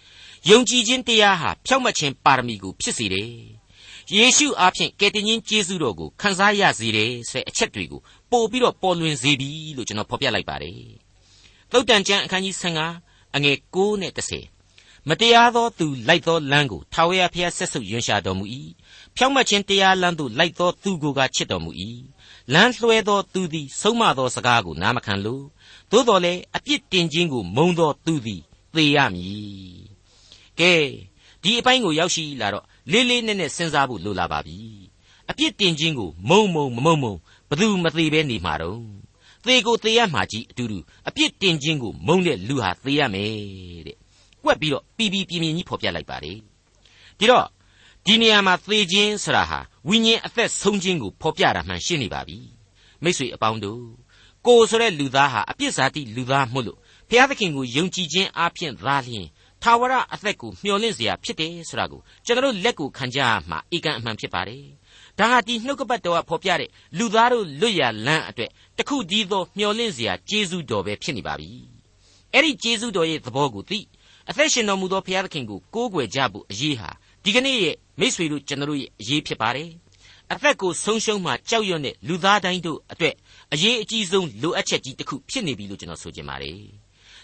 [0.49, 3.31] ။ယုံကြည်ခြင်းတရားဟာဖြောင့်မတ်ခြင်းပါရမီကိုဖြစ်စေတယ်။
[4.13, 10.79] ယေရှုအားဖြင့်ကယ်တင်ခြင်းကျေးဇူးတော်ကိုခံစားရစေတယ်ဆိုတဲ့အချက်တွေကိုပို့ပြီးတော့ပေါ်လွင်စေပြီလို့ကျွန်တော်ဖော်ပြလိုက်ပါတယ်။
[11.71, 12.55] သုတ်တန်ကျမ်းအခန်းကြီး
[12.95, 14.13] 15အငယ်9နဲ့
[14.59, 18.45] 10မတရားသောသူလိုက်သောလမ်းကိုထာဝရဘုရားဆက်ဆုပ်ယွန်ရှာတော်မူ၏။
[19.15, 21.71] ဖြောင့်မတ်ခြင်းတရားလမ်းသို့လိုက်သောသူကိုကချစ်တော်မူ၏။
[22.53, 25.41] လမ်းလွှဲသောသူသည်ဆုံးမသောစကားကိုနားမခံလို
[25.91, 28.41] သို့တော်လည်းအပြစ်တင်ခြင်းကိုမုံသောသူသည်
[28.75, 29.83] သေရမည်
[30.59, 30.73] ကဲ
[31.43, 34.57] ဒီအပိုင်းကိုရောက်ရှိလာတော့ လေးလေးနက်နက်စဉ်းစားဖို့လိုလာပါပြီ
[35.29, 37.13] အပြစ်တင်ခြင်းကိုမုံမုံမမုံမုံ
[37.49, 38.81] ဘသူမသေးပဲနေမှာတော့
[39.45, 43.31] သေကိုသေရမှာကြီးအတူတူအပြစ်တင်ခြင်းကိုမုံတဲ့လူဟာသေရမယ်
[43.87, 43.97] တဲ့
[44.43, 46.37] ကွက်ပြီးတော့ပြီးပြီးပြင်းပြင်းကြီးဖော်ပြလိုက်ပါတယ်
[47.19, 47.45] ဒီတော့
[48.05, 52.37] ဒီနေရာမှာသေခြင်းဆိုတာဟာဝိညာဉ်အသက်ဆုံးခြင်းကိုဖော်ပြတာမှန်ရှင်းနေပါပြီ
[53.03, 53.83] မိတ်ဆွေအပေါင်းတို့
[54.45, 56.77] ကိုဆိုတဲ့လူသားဟာအပြစ်စားတိလူသားမို့လို့
[57.09, 59.27] ဘုရားသခင်ကိုယုံကြည်ခြင်းအပြင်သာလျှင်
[59.64, 64.64] ထာဝရအသက်ကိုမျှော်လင့်เสียဖြစ်တယ်ဆိုတာကိုကျွန်တော်လက်ကိုခံကြရမှာအကန့်အမှန်ဖြစ်ပါတယ်။
[65.18, 71.50] ဒါဟာဒီနှုတ်ကပတ်တော်ကဖော်ပြတဲ့လူသားတို့လွတ်ရလန်းအတွက်တခုတည်းသောမျှော်လင့်เสียကျေးဇူးတော်ပဲဖြစ်နေပါပြီ။
[72.34, 73.80] အဲ့ဒီကျေးဇူးတော်ရဲ့သဘောကိုသိ
[74.30, 76.90] အသက်ရှင်တော်မူသောဘုရားသခင်ကိုကိုးကွယ်ကြဖို့အရေးဟာ
[77.24, 79.70] ဒီကနေ့ရဲ့မိษွေတို့ကျွန်တော်ရဲ့အရေးဖြစ်ပါတယ်။
[80.32, 83.14] အသက်ကိုဆုံးရှုံးမှကြောက်ရွံ့တဲ့လူသားတိုင်းတို့အတွက်
[83.52, 86.56] အရေးအကြီးဆုံးလိုအပ်ချက်ကြီးတစ်ခုဖြစ်နေပြီလို့ကျွန်တော်ဆိုချင်ပါတယ်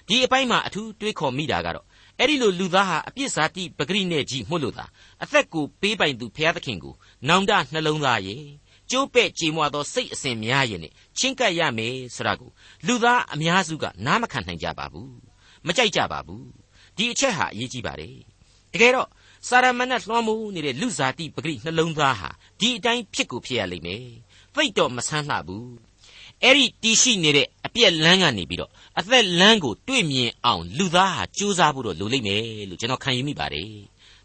[0.09, 1.85] ဒီအပိုင်းမှာအထူးတွေးခေါ်မိတာကတော့
[2.20, 4.86] အဲ့ဒီလိုလူသားဟာအပြစ်စားတိပဂရိနဲ့ကြီးမှုလို့သာ
[5.24, 6.94] အသက်ကိုပေးပိုင်သူဘုရားသခင်ကို
[7.28, 8.44] နောင်တနှလုံးသားရဲ့
[8.92, 12.52] ကျိုးပဲ့ကြေမွသောစိတ်အစဉ်များရဲ့နဲ့ချင်းကပ်ရမယ်ဆိုတာကို
[12.88, 15.16] လူသားအများစုကနားမခံနိုင်ကြပါဘူး
[15.68, 16.48] မကြိုက်ကြပါဘူး
[16.98, 18.16] ဒီအချက်ဟာအရေးကြီးပါတယ်
[18.74, 19.10] တကယ်တော့
[19.48, 24.06] စာရမဏတ်လွှမ်းမိုးနေတဲ့လူစားတိပဂရိနှလုံးသားဟာဒီအတိုင်းဖြစ်ကိုဖြစ်ရလိမ့်မယ်
[24.54, 25.91] သိတော့မဆန်းလှဘူး
[26.44, 33.72] အဲ့ဒီတီရှိနေတဲ့အပြက်လန်းကနေပြီးတော့အသက်လန်းကိုတွေ့မြင်အောင်လူသားဟာကြိုးစားဖို့တော့လိုလိမ့်မယ်လို့ကျွန်တော်ခံယူမိပါတယ်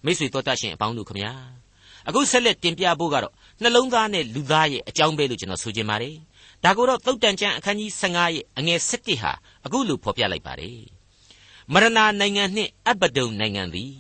[0.05, 1.33] မိတ်ဆွေတော်တတ်ရှင်အပေါင်းတို့ခမညာ
[2.09, 6.17] အခုဆက်လက်တင်ပြဖို့ကတော့နှလုံးသားနဲ့လူသားရဲ့အကြောင်းပဲလို့ကျွန်တော်ဆိုချင်ပါတယ်
[6.65, 9.33] ဒါကိုတော့သုတ်တန်ကျမ်းအခန်းကြီး15ရဲ့အငယ်7ဟာ
[9.67, 10.81] အခုလိုဖော်ပြလိုက်ပါတယ်
[11.73, 13.93] မရဏနိုင်ငံနှင့်အဘဒုံနိုင်ငံသည်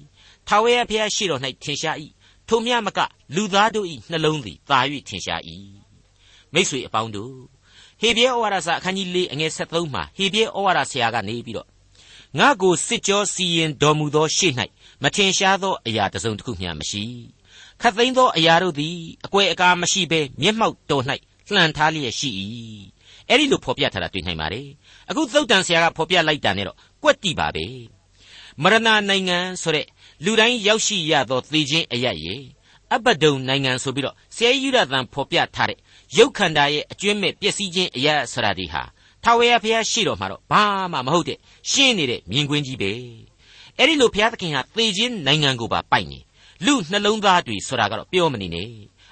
[0.48, 1.96] ထာဝရဘုရားရှိတော်၌ထင်ရှား၏
[2.48, 2.98] ထိုမြမက
[3.34, 5.40] လူသားတို့၏နှလုံးသည်သာ၍ထင်ရှား၏
[6.52, 7.55] မိတ်ဆွေအပေါင်းတို့
[8.00, 11.68] ဟေဘရဲဩဝါဒစာအခန်းကြီး၄အငယ်73မှာဟေဘရဲဩဝါဒဆရာကနေပြီးတော့
[12.38, 14.52] ငါကိုစစ်ကြောစီရင်တော်မူသောရှေ့၌
[15.02, 17.02] မထင်ရှားသောအရာတစ်စုံတစ်ခုမျှမရှိ
[17.80, 21.04] ခတ်သိမ်းသောအရာတို့သည်အကွယ်အကာမရှိဘဲမျက်မှောက်တော်၌
[21.52, 22.30] လှန်ထားလျက်ရှိ၏
[23.28, 24.66] အဲ့ဒီလိုဖော်ပြထားတာတွေ့နိုင်ပါတယ်
[25.10, 27.66] အခုသုတ်တန်ဆရာကဖော်ပြလိုက်တာနဲ့တော့ကွက်တိပါပဲ
[28.62, 28.78] မရဏ
[29.08, 29.86] နိုင်ငံဆိုတဲ့
[30.24, 32.42] လူတိုင်းရောက်ရှိရသောသေခြင်းအရရဲ့
[32.94, 35.78] အဘဒုံနိုင်ငံဆိုပြီးတော့ဆဲယူရသံဖော်ပြထားတဲ့
[36.18, 38.82] ရုပ်ခန္ဓာရဲ့အကျွင့်မဲ့ပျက်စီးခြင်းအရာဆိုတာဒီဟာ
[39.24, 41.38] ထာဝရဘုရားရှိတော်မှာတော့ဘာမှမဟုတ်တဲ့
[41.70, 42.90] ရှင်းနေတဲ့မြင်ကွင်းကြီးပဲ
[43.78, 46.18] အဲ့ဒီလိုဘုရားသခင်ဟာသေခြင်းနိုင်ငံကိုပါပိုက်နေ
[46.66, 48.68] လူနှလုံးသားတွေဆိုတာကတော့ပြောမနေနဲ့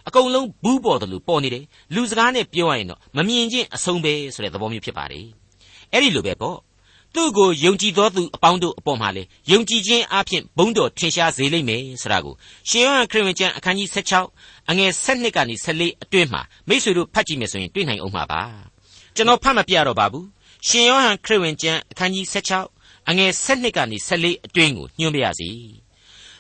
[0.08, 1.64] အကုန်လုံးဘူးပေါ်တယ်လို့ပေါ်နေတယ်
[1.94, 5.26] လူစကားနဲ့ပြောရရင်တော့မမြင်ချင်းအဆုံးပဲဆိုတဲ့သဘောမျိုးဖြစ်ပါတယ်
[5.92, 6.56] အဲ့ဒီလိုပဲပေါ့
[7.14, 12.35] သူ့ကိုယုံကြည်သောသူအပေါင်းတို့အပေါ်မှာလေယုံကြည်ခြင်းအပြင်ဘုန်းတော်ထင်ရှားစေလိမ့်မယ်ဆိုတာကို
[12.68, 13.88] ရှေးဟောင်းခရစ်ဝင်ကျမ်းအခန်းကြီး
[14.29, 18.42] 16အငယ်7ကနေ14အတွင်းမှာမိတ်ဆွေတို့ဖတ်ကြည့်မယ်ဆိုရင်တွေ့နိုင်အောင်မှာပါ
[19.14, 20.27] ကျွန်တော်ဖတ်မပြတော့ပါဘူး
[20.66, 25.48] ရှင်ယောဟန်ခရစ်ဝင်ကျမ်းအခန်းကြီး16အငယ်7ကနေ14အတွင်းကိုညွှန်ပြရစီ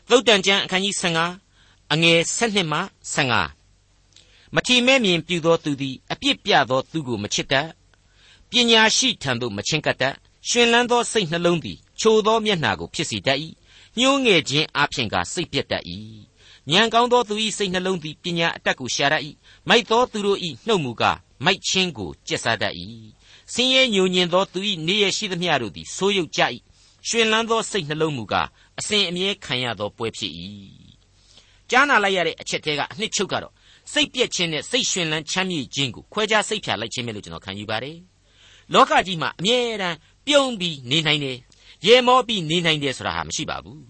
[0.08, 0.94] သုတ်တန်ကျမ်းအခန်းကြီး
[1.42, 2.78] 15အငယ်7မှ
[3.14, 7.68] 15မထီမဲ့မြင်ပြုသောသူသည်အပြစ်ပြသောသူကိုမချစ်တတ်
[8.50, 10.14] ပညာရှိထံသို့မချင်းကပ်တတ်
[10.48, 13.38] ရှင်လန်းသောစိတ်နှလုံးသည်ချိုသောမျက်နှာကိုဖြစ်စေတတ်၏
[13.98, 15.84] ညှိုးငယ်ခြင်းအပြင်ကစိတ်ပြတ်တတ်၏
[16.70, 19.22] ဉာဏ်ကောင်းသောသူ၏စိတ်နှလုံးသည်ပညာအတတ်ကိုရှာတတ်၏
[19.68, 22.74] မိုက်သောသူတို့၏နှုတ်မူကားမိုက်ချင်းကိုကျက်စားတတ်၏
[23.52, 26.40] ဆင်းရဲညိုညင်သောသူ၏နေရရှိသမျှတို့သည်ဆိုးရုပ်ကြ၏
[27.08, 30.32] ရှင်လန်းသောစိတ်နှလုံးမူကားအစဉ်အမြဲခံရသောပွဲဖြစ်၏
[31.70, 33.52] ကြားနာလိုက်ရတဲ့အချက်သေးကအနှစ်ချုပ်ကတော့
[33.92, 37.98] စိတ်ပြက်ခြင်းနဲ့စိတ်ရှင်လန်းချမ်းမြေ့ခြင်းကိုခွဲခြားစိတ်ဖြာလိုက်ခြင်းပဲလို့ကျွန်တော်ခံယူပါတယ်
[38.72, 41.38] လောကကြီးမှာအမြဲတမ်း ပြုံးပြီးနေနိုင်တယ်
[41.86, 43.82] ရေမောပြီးနေနိုင်တယ်ဆိုတာဟာမရှိပါဘူး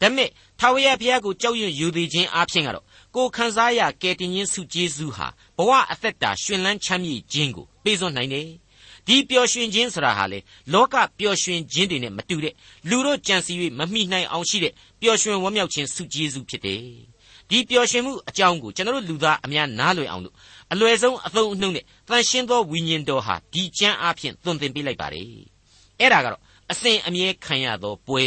[0.00, 0.28] ဒါပေမဲ့
[0.60, 8.48] ထာဝရဘုရားကိုကြောက်ရွံ့ယူသေးခြင်းအပြင်ကတော့ကိုခံစားရကယ်တင်ခြင်းစုကျေးဇူးဟာဘဝအသက်တာရှင်လန်းချမ်းမြေ့ခြင်းကိုပေးစွန့်နိုင်တယ်
[9.06, 10.38] ဒီပျော်ရွှင်ခြင်းဆိုတာဟာလေ
[10.72, 12.54] လောကပျော်ရွှင်ခြင်းတွေနဲ့မတူတဲ့
[12.88, 16.82] လူတို့ကြံစည်၍မမိနိုင်အောင်ရှိတဲ့ပျော်ရွှင်ဝမ်းမြောက်ခြင်းစုကျေးဇူးဖြစ်တယ်
[17.48, 20.34] ဒီပျော်ရွှင်မှုအကြောင်းကိုကျွန်တော်တို့လူသားအများနားလည်အောင်လို့
[20.72, 25.57] အလွယ်ဆုံးအသုံးအနှုန်းနဲ့တန်ရှင်းသောဝိညာဉ်တော်ဟာဒီကျမ်းအဖြစ်သွန်သင်ပေးလိုက်ပါတယ်
[26.00, 28.24] အဲ့ဒါကတော့အစဉ်အမြဲခံရသောပွဲ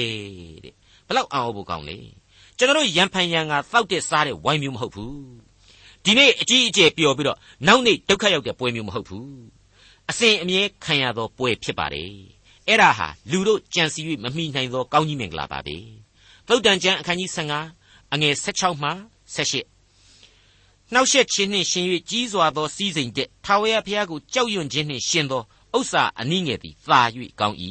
[0.64, 0.74] တဲ့
[1.08, 1.98] ဘလောက်အောင်ဖို့ကောင်းလဲ
[2.58, 5.16] ကျွန်တော်တို့ရံဖန်ရံကတောက်တဲ့စားတဲ့ဝိုင်းမျိုးမဟုတ်ဘူး
[6.06, 9.32] ဒီနေ့အကြီးအကျယ်ပျော်ပြီးတော့နောက်နေ့ဒုက္ခရောက်တဲ့ပွဲမျိုးမဟုတ်ဘူး
[10.10, 12.12] အစဉ်အမြဲခံရသောပွဲဖြစ်ပါတယ်
[12.68, 15.78] အဲ့ဒါဟာလူတို့ကြံစီ၍မမိနိုင်သောကောင်းကြီးမင်္ဂလာပါပဲ
[16.48, 17.30] သုတ်တန်ကျမ်းအခန်းကြီး
[17.72, 18.90] 15အငယ်16မှ
[19.36, 25.42] 18နှောက်ယှက်ခြင်းနှင့်ရှင်၍ကြီးစွာသောစီးစိမ်တဲ့ထာဝရဘုရားကိုကြောက်ရွံ့ခြင်းနှင့်ရှင်သော
[25.78, 27.02] ဥစ္စာအနည်းငယ်သည်သာ၍
[27.40, 27.58] ကောင်း၏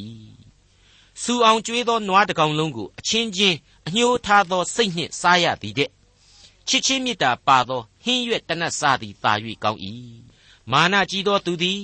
[1.21, 5.89] စူအောင်ကျွေးသောနွားတကောင်လုံးကိုအချင်းချင်းအညှိုးထားသောစိတ်နှင့်စားရသည်တဲ့
[6.67, 9.33] ချစ်ချင်းမေတ္တာပါသောဟင်းရွက်တနတ်စားသည်သာ၍
[9.63, 9.79] ကောင်း၏
[10.71, 11.81] မာနကြီးသောသူသည်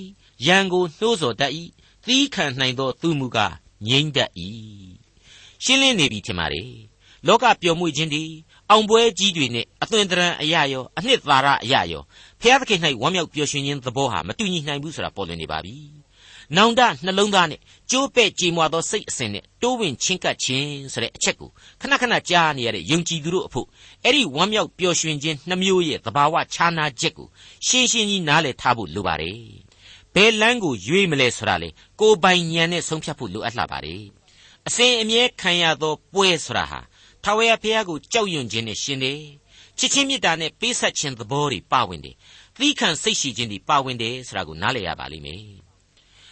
[0.47, 1.51] ရန်ကိုနှိုးဆော်တတ်၏
[2.05, 3.53] သီးခံနိုင်သောသူမူကား
[3.87, 4.31] ငြိမ့်တတ်၏
[5.63, 6.63] ရှင်းလင်းနေပြီထင်ပါ रे
[7.27, 8.29] လောကပျော်မွေ့ခြင်းသည်
[8.69, 12.03] အောင်ပွဲကြီးတွေနဲ့အသွင်တရံအရာရောအနှစ်သာရအရာရော
[12.41, 15.75] ဖျားသခင်၌ဝမ်းမြောက်ပျော်ရွှင်ခြင်းသဘောဟာမတူညီနိုင်ဘူးဆိုတာပေါ်လွင်နေပါပြီ။
[16.55, 17.59] နောင်တနှလုံးသားနဲ့
[17.91, 21.49] ကြိုးပဲ့ကြေမွာသောစိတ်အစဉ်နဲ့တိုးဝင်ချင်းကပ်ခြင်းဆိုတဲ့အချက်ကို
[21.81, 23.67] ခဏခဏကြားနေရတဲ့ယုံကြည်သူတို့အဖို့
[24.03, 27.27] အဲ့ဒီဝမ်းမြောက်ပျော်ရွှင်ခြင်းနှမျိုးရဲ့သဘာဝခြားနာချက်ကို
[27.67, 29.37] ရှင်းရှင်းကြီးနားလည်ထားဖို့လိုပါတယ်။
[30.13, 34.03] ဘယ်လမ်းကိုရွေးမလဲဆိုတာလေကိုယ်ပိုင်ဉာဏ်နဲ့ဆုံးဖြတ်ဖို့လိုအပ်လာပါတယ်။
[34.67, 36.79] အစဉ်အမြဲခံရသောပွဲဆိုတာဟာ
[37.23, 39.21] ထာဝရဘုရားကိုကြောက်ရွံ့ခြင်းနဲ့ရှင်တယ်
[39.77, 42.15] ချစ်ချင်းမေတ္တာနဲ့ပေးဆက်ခြင်းသဘောတွေပါဝင်တယ်
[42.59, 45.66] သီးခံစိတ်ရှိခြင်းတွေပါဝင်တယ်ဆိုတာကိုနားလည်ရပါလိမ့်မယ်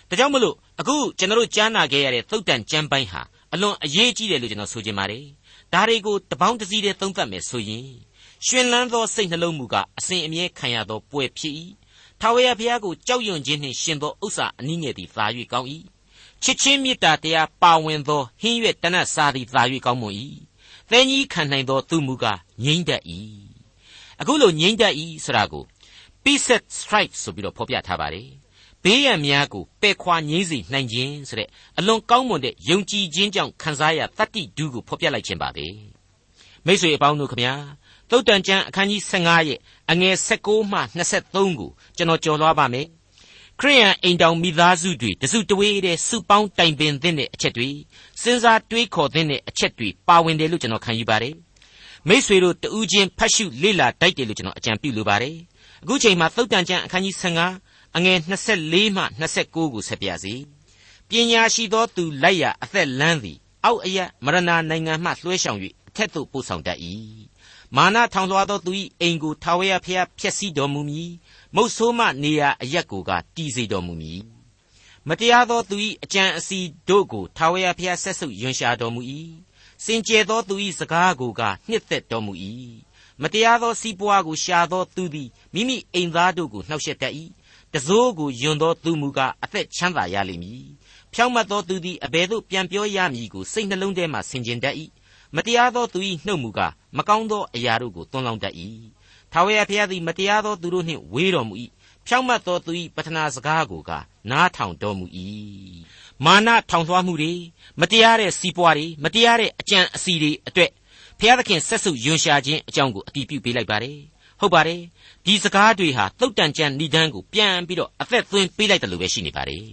[0.09, 3.21] ဒါကြောင့်မလို့အခုကျွန်တော်တို့ကြားနာခဲ့ရတဲ့သုတ်တန်ကျမ်းပိုင်းဟာ
[3.53, 5.25] အလွန်အရေးကြီးတယ်လို့ကျွန်တော်ဆိုချင်ပါတယ်
[5.73, 7.87] ဒါတွေကိုတပေါင်းတစည်းတည်းသုံးသပ်မယ်ဆိုရင်
[8.45, 11.53] ရှင်လန်းသောစိတ်နှလုံးမူကအစဉ်အမြဲခံရသောပွဲဖြစ်၏
[12.19, 15.67] ထာဝရဘုရားကိုကြောက်ရွံ့ခြင်းနှင့်ရှင်သောဥစ္စာအနည်းငယ်သည်သာ၍ကောင်း၏
[16.43, 20.15] ချစ်ချင်းမေတ္တာတရားပါဝင်သောဟင်းရွက်တနတ်စာသည်သာ၍ကောင်းမွန်၏
[20.91, 23.01] သင်ကြီးခံနိုင်သောသူမူကားငြိမ့်တတ်၏
[24.21, 24.93] အခုလိုငြိမ့်တတ်၏
[25.25, 25.63] ဆိုတာကို
[26.23, 28.29] Peace Strike ဆိုပြီးတော့ဖော်ပြထားပါတယ်
[28.85, 35.65] ဘေးရန်များကိုပယ်ခွာငြိမ့်စေနိုင်ခြင်းဆိုတဲ့အလွန်ကောင်းမွန်တဲ့ယုံကြည်ခြင်းကြောင့်ခံစားရတတ္တိဒုကိုဖော်ပြလိုက်ခြင်းပါပဲ
[36.65, 37.53] မိတ်ဆွေအပေါင်းတို့ခမညာ
[38.09, 39.59] သုတ်တန်ကျမ်းအခန်းကြီး15ရဲ့
[39.91, 42.87] အငယ်16မှ23ကိုကျွန်တော်ကြော်လွှားပါမယ်
[43.59, 47.69] ခရိယန်အိမ်တောင်မိသားစုတွေတစုတဝေးတဲ့စုပေါင်းတိုင်ပင်တဲ့အချက်တွေ
[48.21, 51.33] စဉ်းစားတွေးခေါ်တဲ့အချက်တွေပါဝင်တယ်လို့ကျွန်တော်ခံယူပါတယ်
[52.07, 55.35] မိษွေတို့တူးချင်းဖတ်ရှုလေ့လာတိုက်တယ်လို့ကျွန်တော်အကြံပြုလိုပါတယ်
[55.83, 57.64] အခုချိန်မှာသုတ်တန်ကျမ်းအခန်းကြီး15
[57.97, 58.19] အငယ်
[58.57, 60.35] 24မှ29ကိုဆက်ပြစီ
[61.09, 66.79] ပညာရှိသောသူလိုက်ရာအသက်လန်းသည်အောက်အယမရဏနိုင်ငံမှလွှဲဆောင်၍အထက်သို့ပို့ဆောင်တတ်၏
[67.75, 71.11] မာနထောင်လွှားသောသူ၏အိမ်ကိုထာဝရဘုရားဖျက်ဆီးတော်မူမည်
[71.55, 74.21] မုတ်ဆိုးမနေရာအရက်ကိုကတည်စေတော်မူမည်
[75.07, 79.01] မတရားသောသူ၏အကြံအစီတို့ကိုထာဝရဘုရားဆက်ဆုပ်ယွန်ရှာတော်မူ၏
[79.85, 82.33] စင်ကြယ်သောသူ၏စကားကိုကနှစ်သက်တော်မူ၏
[83.21, 87.13] မတရားသောစီးပွားကိုရှာသောသူသည်မိမိအိမ်သားတို့ကိုနှောက်ယှက်တတ်၏
[87.75, 90.65] တစိုးကိုယွန်သောသူမူကားအသက်ချမ်းသာရလိမ့်မည်
[91.13, 94.75] ဖြောင့်မတ်သောသူသည်အဘယ်သို့ပြန်ပြောရမည်ကိုစိတ်နှလုံးထဲမှဆင်ခြင်တတ်၏
[95.35, 98.55] မတရားသောသူ၏နှုတ်မူကားမကောင်းသောအရာတို့ကိုသွန်းလောင်းတတ်၏
[99.31, 101.53] ထာဝရဘုရားသည်မတရားသောသူတို့နှင့်ဝေးတော်မူ၏
[102.07, 103.91] ဖြောင့်မတ်သောသူ၏ပထနာစကားကိုက
[104.31, 105.05] နားထောင်တော်မူ၏
[106.25, 107.33] မာနထောင်လွှားမှုတွေ
[107.79, 110.71] မတရားတဲ့စီးပွားတွေမတရားတဲ့အကြံအစီတွေအတွက်
[111.19, 113.99] ဘုရားသခင်ဆက်စုယွန်ရှာခြင်းအကြောင်းကိုအတည်ပြုပေးလိုက်ပါတယ်
[114.39, 114.81] ဟုတ်ပါတယ်
[115.25, 119.65] ဒီစကားတွေဟာသုတ်တန်ကျန်ဏိဒန်းကိုပြန်ပြီးတော့အသက်သွင်းပေးလိုက်တယ်လို့ပဲရှိနေပါတယ်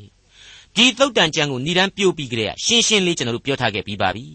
[0.76, 4.26] ဒီသုတ်တန်ကျန်ကိုဏိဒန်းပြို့ပြီးကြတဲ့ရှင်းရှင်းလေးကျွန်တော်တို့ပြောထားခဲ့ပြီးပါပြီ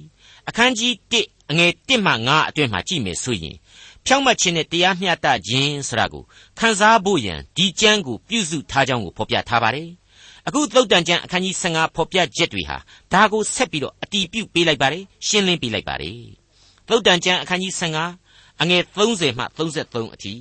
[0.49, 3.55] အခန်းကြီး1အငယ်1မှ9အတွင်းမှာကြည့်မယ်ဆိုရင်
[4.05, 6.23] ဖြောင့်မတ်ခြင်းနဲ့တရားမျှတခြင်းဆိုတာကို
[6.59, 9.89] ခန်းစားဖို့ရန်ဒီကျမ်းကိုပြုစုထားကြောင်းကိုဖော်ပြထားပါတယ်
[10.47, 12.77] အခုသုတ်တန်ကျမ်းအခန်းကြီး15ဖော်ပြချက်တွေဟာ
[13.13, 16.19] ဒါကိုဆက်ပြီးတော့အတီးပြုတ်ပေးလိုက်ပါတယ်ရှင်းလင်းပေးလိုက်ပါတယ်
[16.87, 17.73] သုတ်တန်ကျမ်းအခန်းကြီး
[18.17, 20.33] 15အငယ်30မှ33အထိ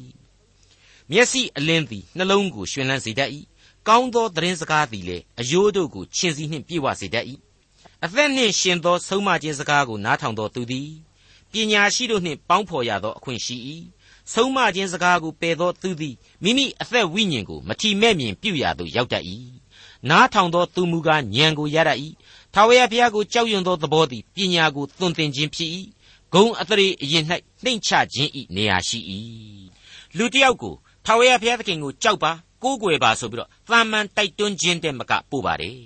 [1.10, 3.30] မျက်စိအလင်းသည်နှလုံးကိုရှင်လန်းစေတတ်၏
[3.88, 7.26] ကောင်းသောသတင်းစကားသည်လည်းအယိုးတို့ကိုချင်းစီနှင့်ပြေဝစေတတ်၏
[8.04, 10.90] အသက်နှင့်ရှင်သောဆုံးမခြင်းစကားကိုနားထောင်သောသူသည်
[11.52, 13.56] ပညာရှိတို့နှင့်ပေါင်းဖော်ရသောအခွင့်ရှိ၏
[14.32, 19.24] ဆုံးမခြင်းစကားကိုပယ်သောသူသည်မိမိအသက်ဝိညာဉ်ကိုမထီမဲ့မြင်ပြုရသို့ရောက်တတ်၏
[20.10, 21.98] နားထောင်သောသူမူကားဉာဏ်ကိုရတတ်၏
[22.54, 25.70] ထာဝရဘုရားကိုကြောက်ရွံ့သောသဘောသည်ပညာကိုသွန်သင်ခြင်းဖြစ်၏
[26.32, 27.24] ဂုံအသရေအရင်၌
[27.64, 28.98] နှိမ့်ချခြင်း၏နေရာရှိ၏
[30.16, 30.74] လူတစ်ယောက်ကို
[31.06, 35.80] ထာဝရဘုရားသခင်ကိုကြောက်ပါကိုးကွယ်ပါဆိုပြီးတော့သာမန်တိုက်တွန်းခြင်းတဲ့မကပို့ပါတယ်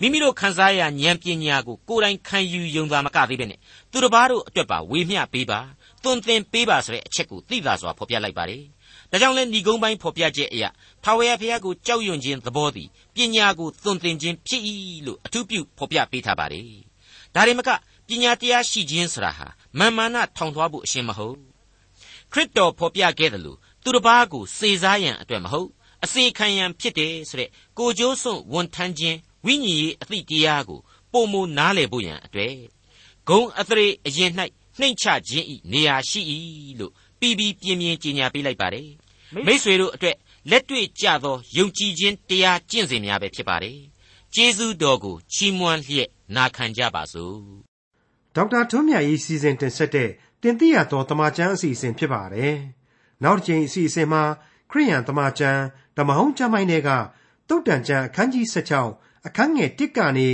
[0.00, 3.58] မိမိတို့ခံစားရဉာဏ်ပညာကိုကိုယ်တိုင်ခံယူယုံသာမကသေးပဲနဲ့
[3.90, 5.60] သူတစ်ပါးတို့အတွက်ပါဝေမျှပေးပါ
[6.02, 8.62] သွန်သင်ပေးပါဆိုတဲ့အချက်ကိုသိသာစွာဖော်ပြလိုက်ပါတယ်
[9.10, 10.68] ဒါကြောင့်လဲဏီကုန်းပိုင်းဖော်ပြချက်အရာ
[11.04, 14.62] ထာဝရဘုရားကိုကြောက်ရွံ့ခြင်းသဘောသည်ပညာကိုသွန်သင်ခြင်းဖြစ်၏
[15.06, 16.66] လို့အထူးပြုဖော်ပြပေးထားပါတယ်
[17.34, 17.70] ဒါရင်မက
[18.08, 19.46] ပညာတရားရှိခြင်းဆိုတာဟာ
[19.78, 21.36] မာမာနထောင်ထွားဖို့အရှင်းမဟုတ်
[22.32, 25.68] ခရစ်တော်ဖော်ပြခဲ့တယ်လို့ သူတစ်ပါးကိုစေစားရန်အတွက်မဟုတ်
[26.04, 30.80] အစေခံရန်ဖြစ်တယ်ဆိုတဲ့ကိုကြိုးစွန့်ဝန်ထမ်းခြင်းဝိညာဉ်ရေးအသည့်တရားကို
[31.12, 32.54] ပုံမနားလည်ဖို့ရန်အတွက်
[33.28, 34.30] ဂုံအသရေအရင်၌
[34.78, 36.20] နှိမ့်ချခြင်းဤနေရာရှိ၏
[36.80, 38.88] လို့ပြီးပြီးပြင်းပြင်းကြီးညာပေးလိုက်ပါတယ်
[39.46, 40.16] မိษွေတို့အတွက်
[40.50, 43.78] လက်တွေ့ကြသောယုံကြည်ခြင်းတရားကျင့်စဉ်များပဲဖြစ်ပါတယ်
[44.34, 47.36] ကျေးဇူးတော်ကိုချီးမွမ်းလျက်နာခံကြပါစို့
[48.34, 50.10] ဒေါက်တာထွန်းမြတ်ရေးစီစဉ်တင်ဆက်တဲ့
[50.42, 52.54] တင်ပြတော်တမချန်းအစီအစဉ်ဖြစ်ပါတယ်
[53.24, 54.22] နောက်တစ်ချိန်အစီအစဉ်မှာ
[54.70, 55.62] ခရိယန်တမချန်း
[55.96, 56.90] ဓမ္မဟောင်းကျမ်းပိုင်းတွေက
[57.48, 58.46] တုတ်တန်ကျမ်းအခန်းကြီး
[58.86, 60.28] 16အခန်းငယ်1ကနေ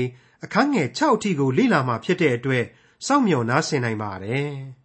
[0.44, 2.64] အခန်းငယ်6အထိကိုလေ့လာမှာဖြစ်တဲ့အတွက်
[3.07, 4.50] စောင့်မျှော်နားဆင်နိုင်ပါတယ်။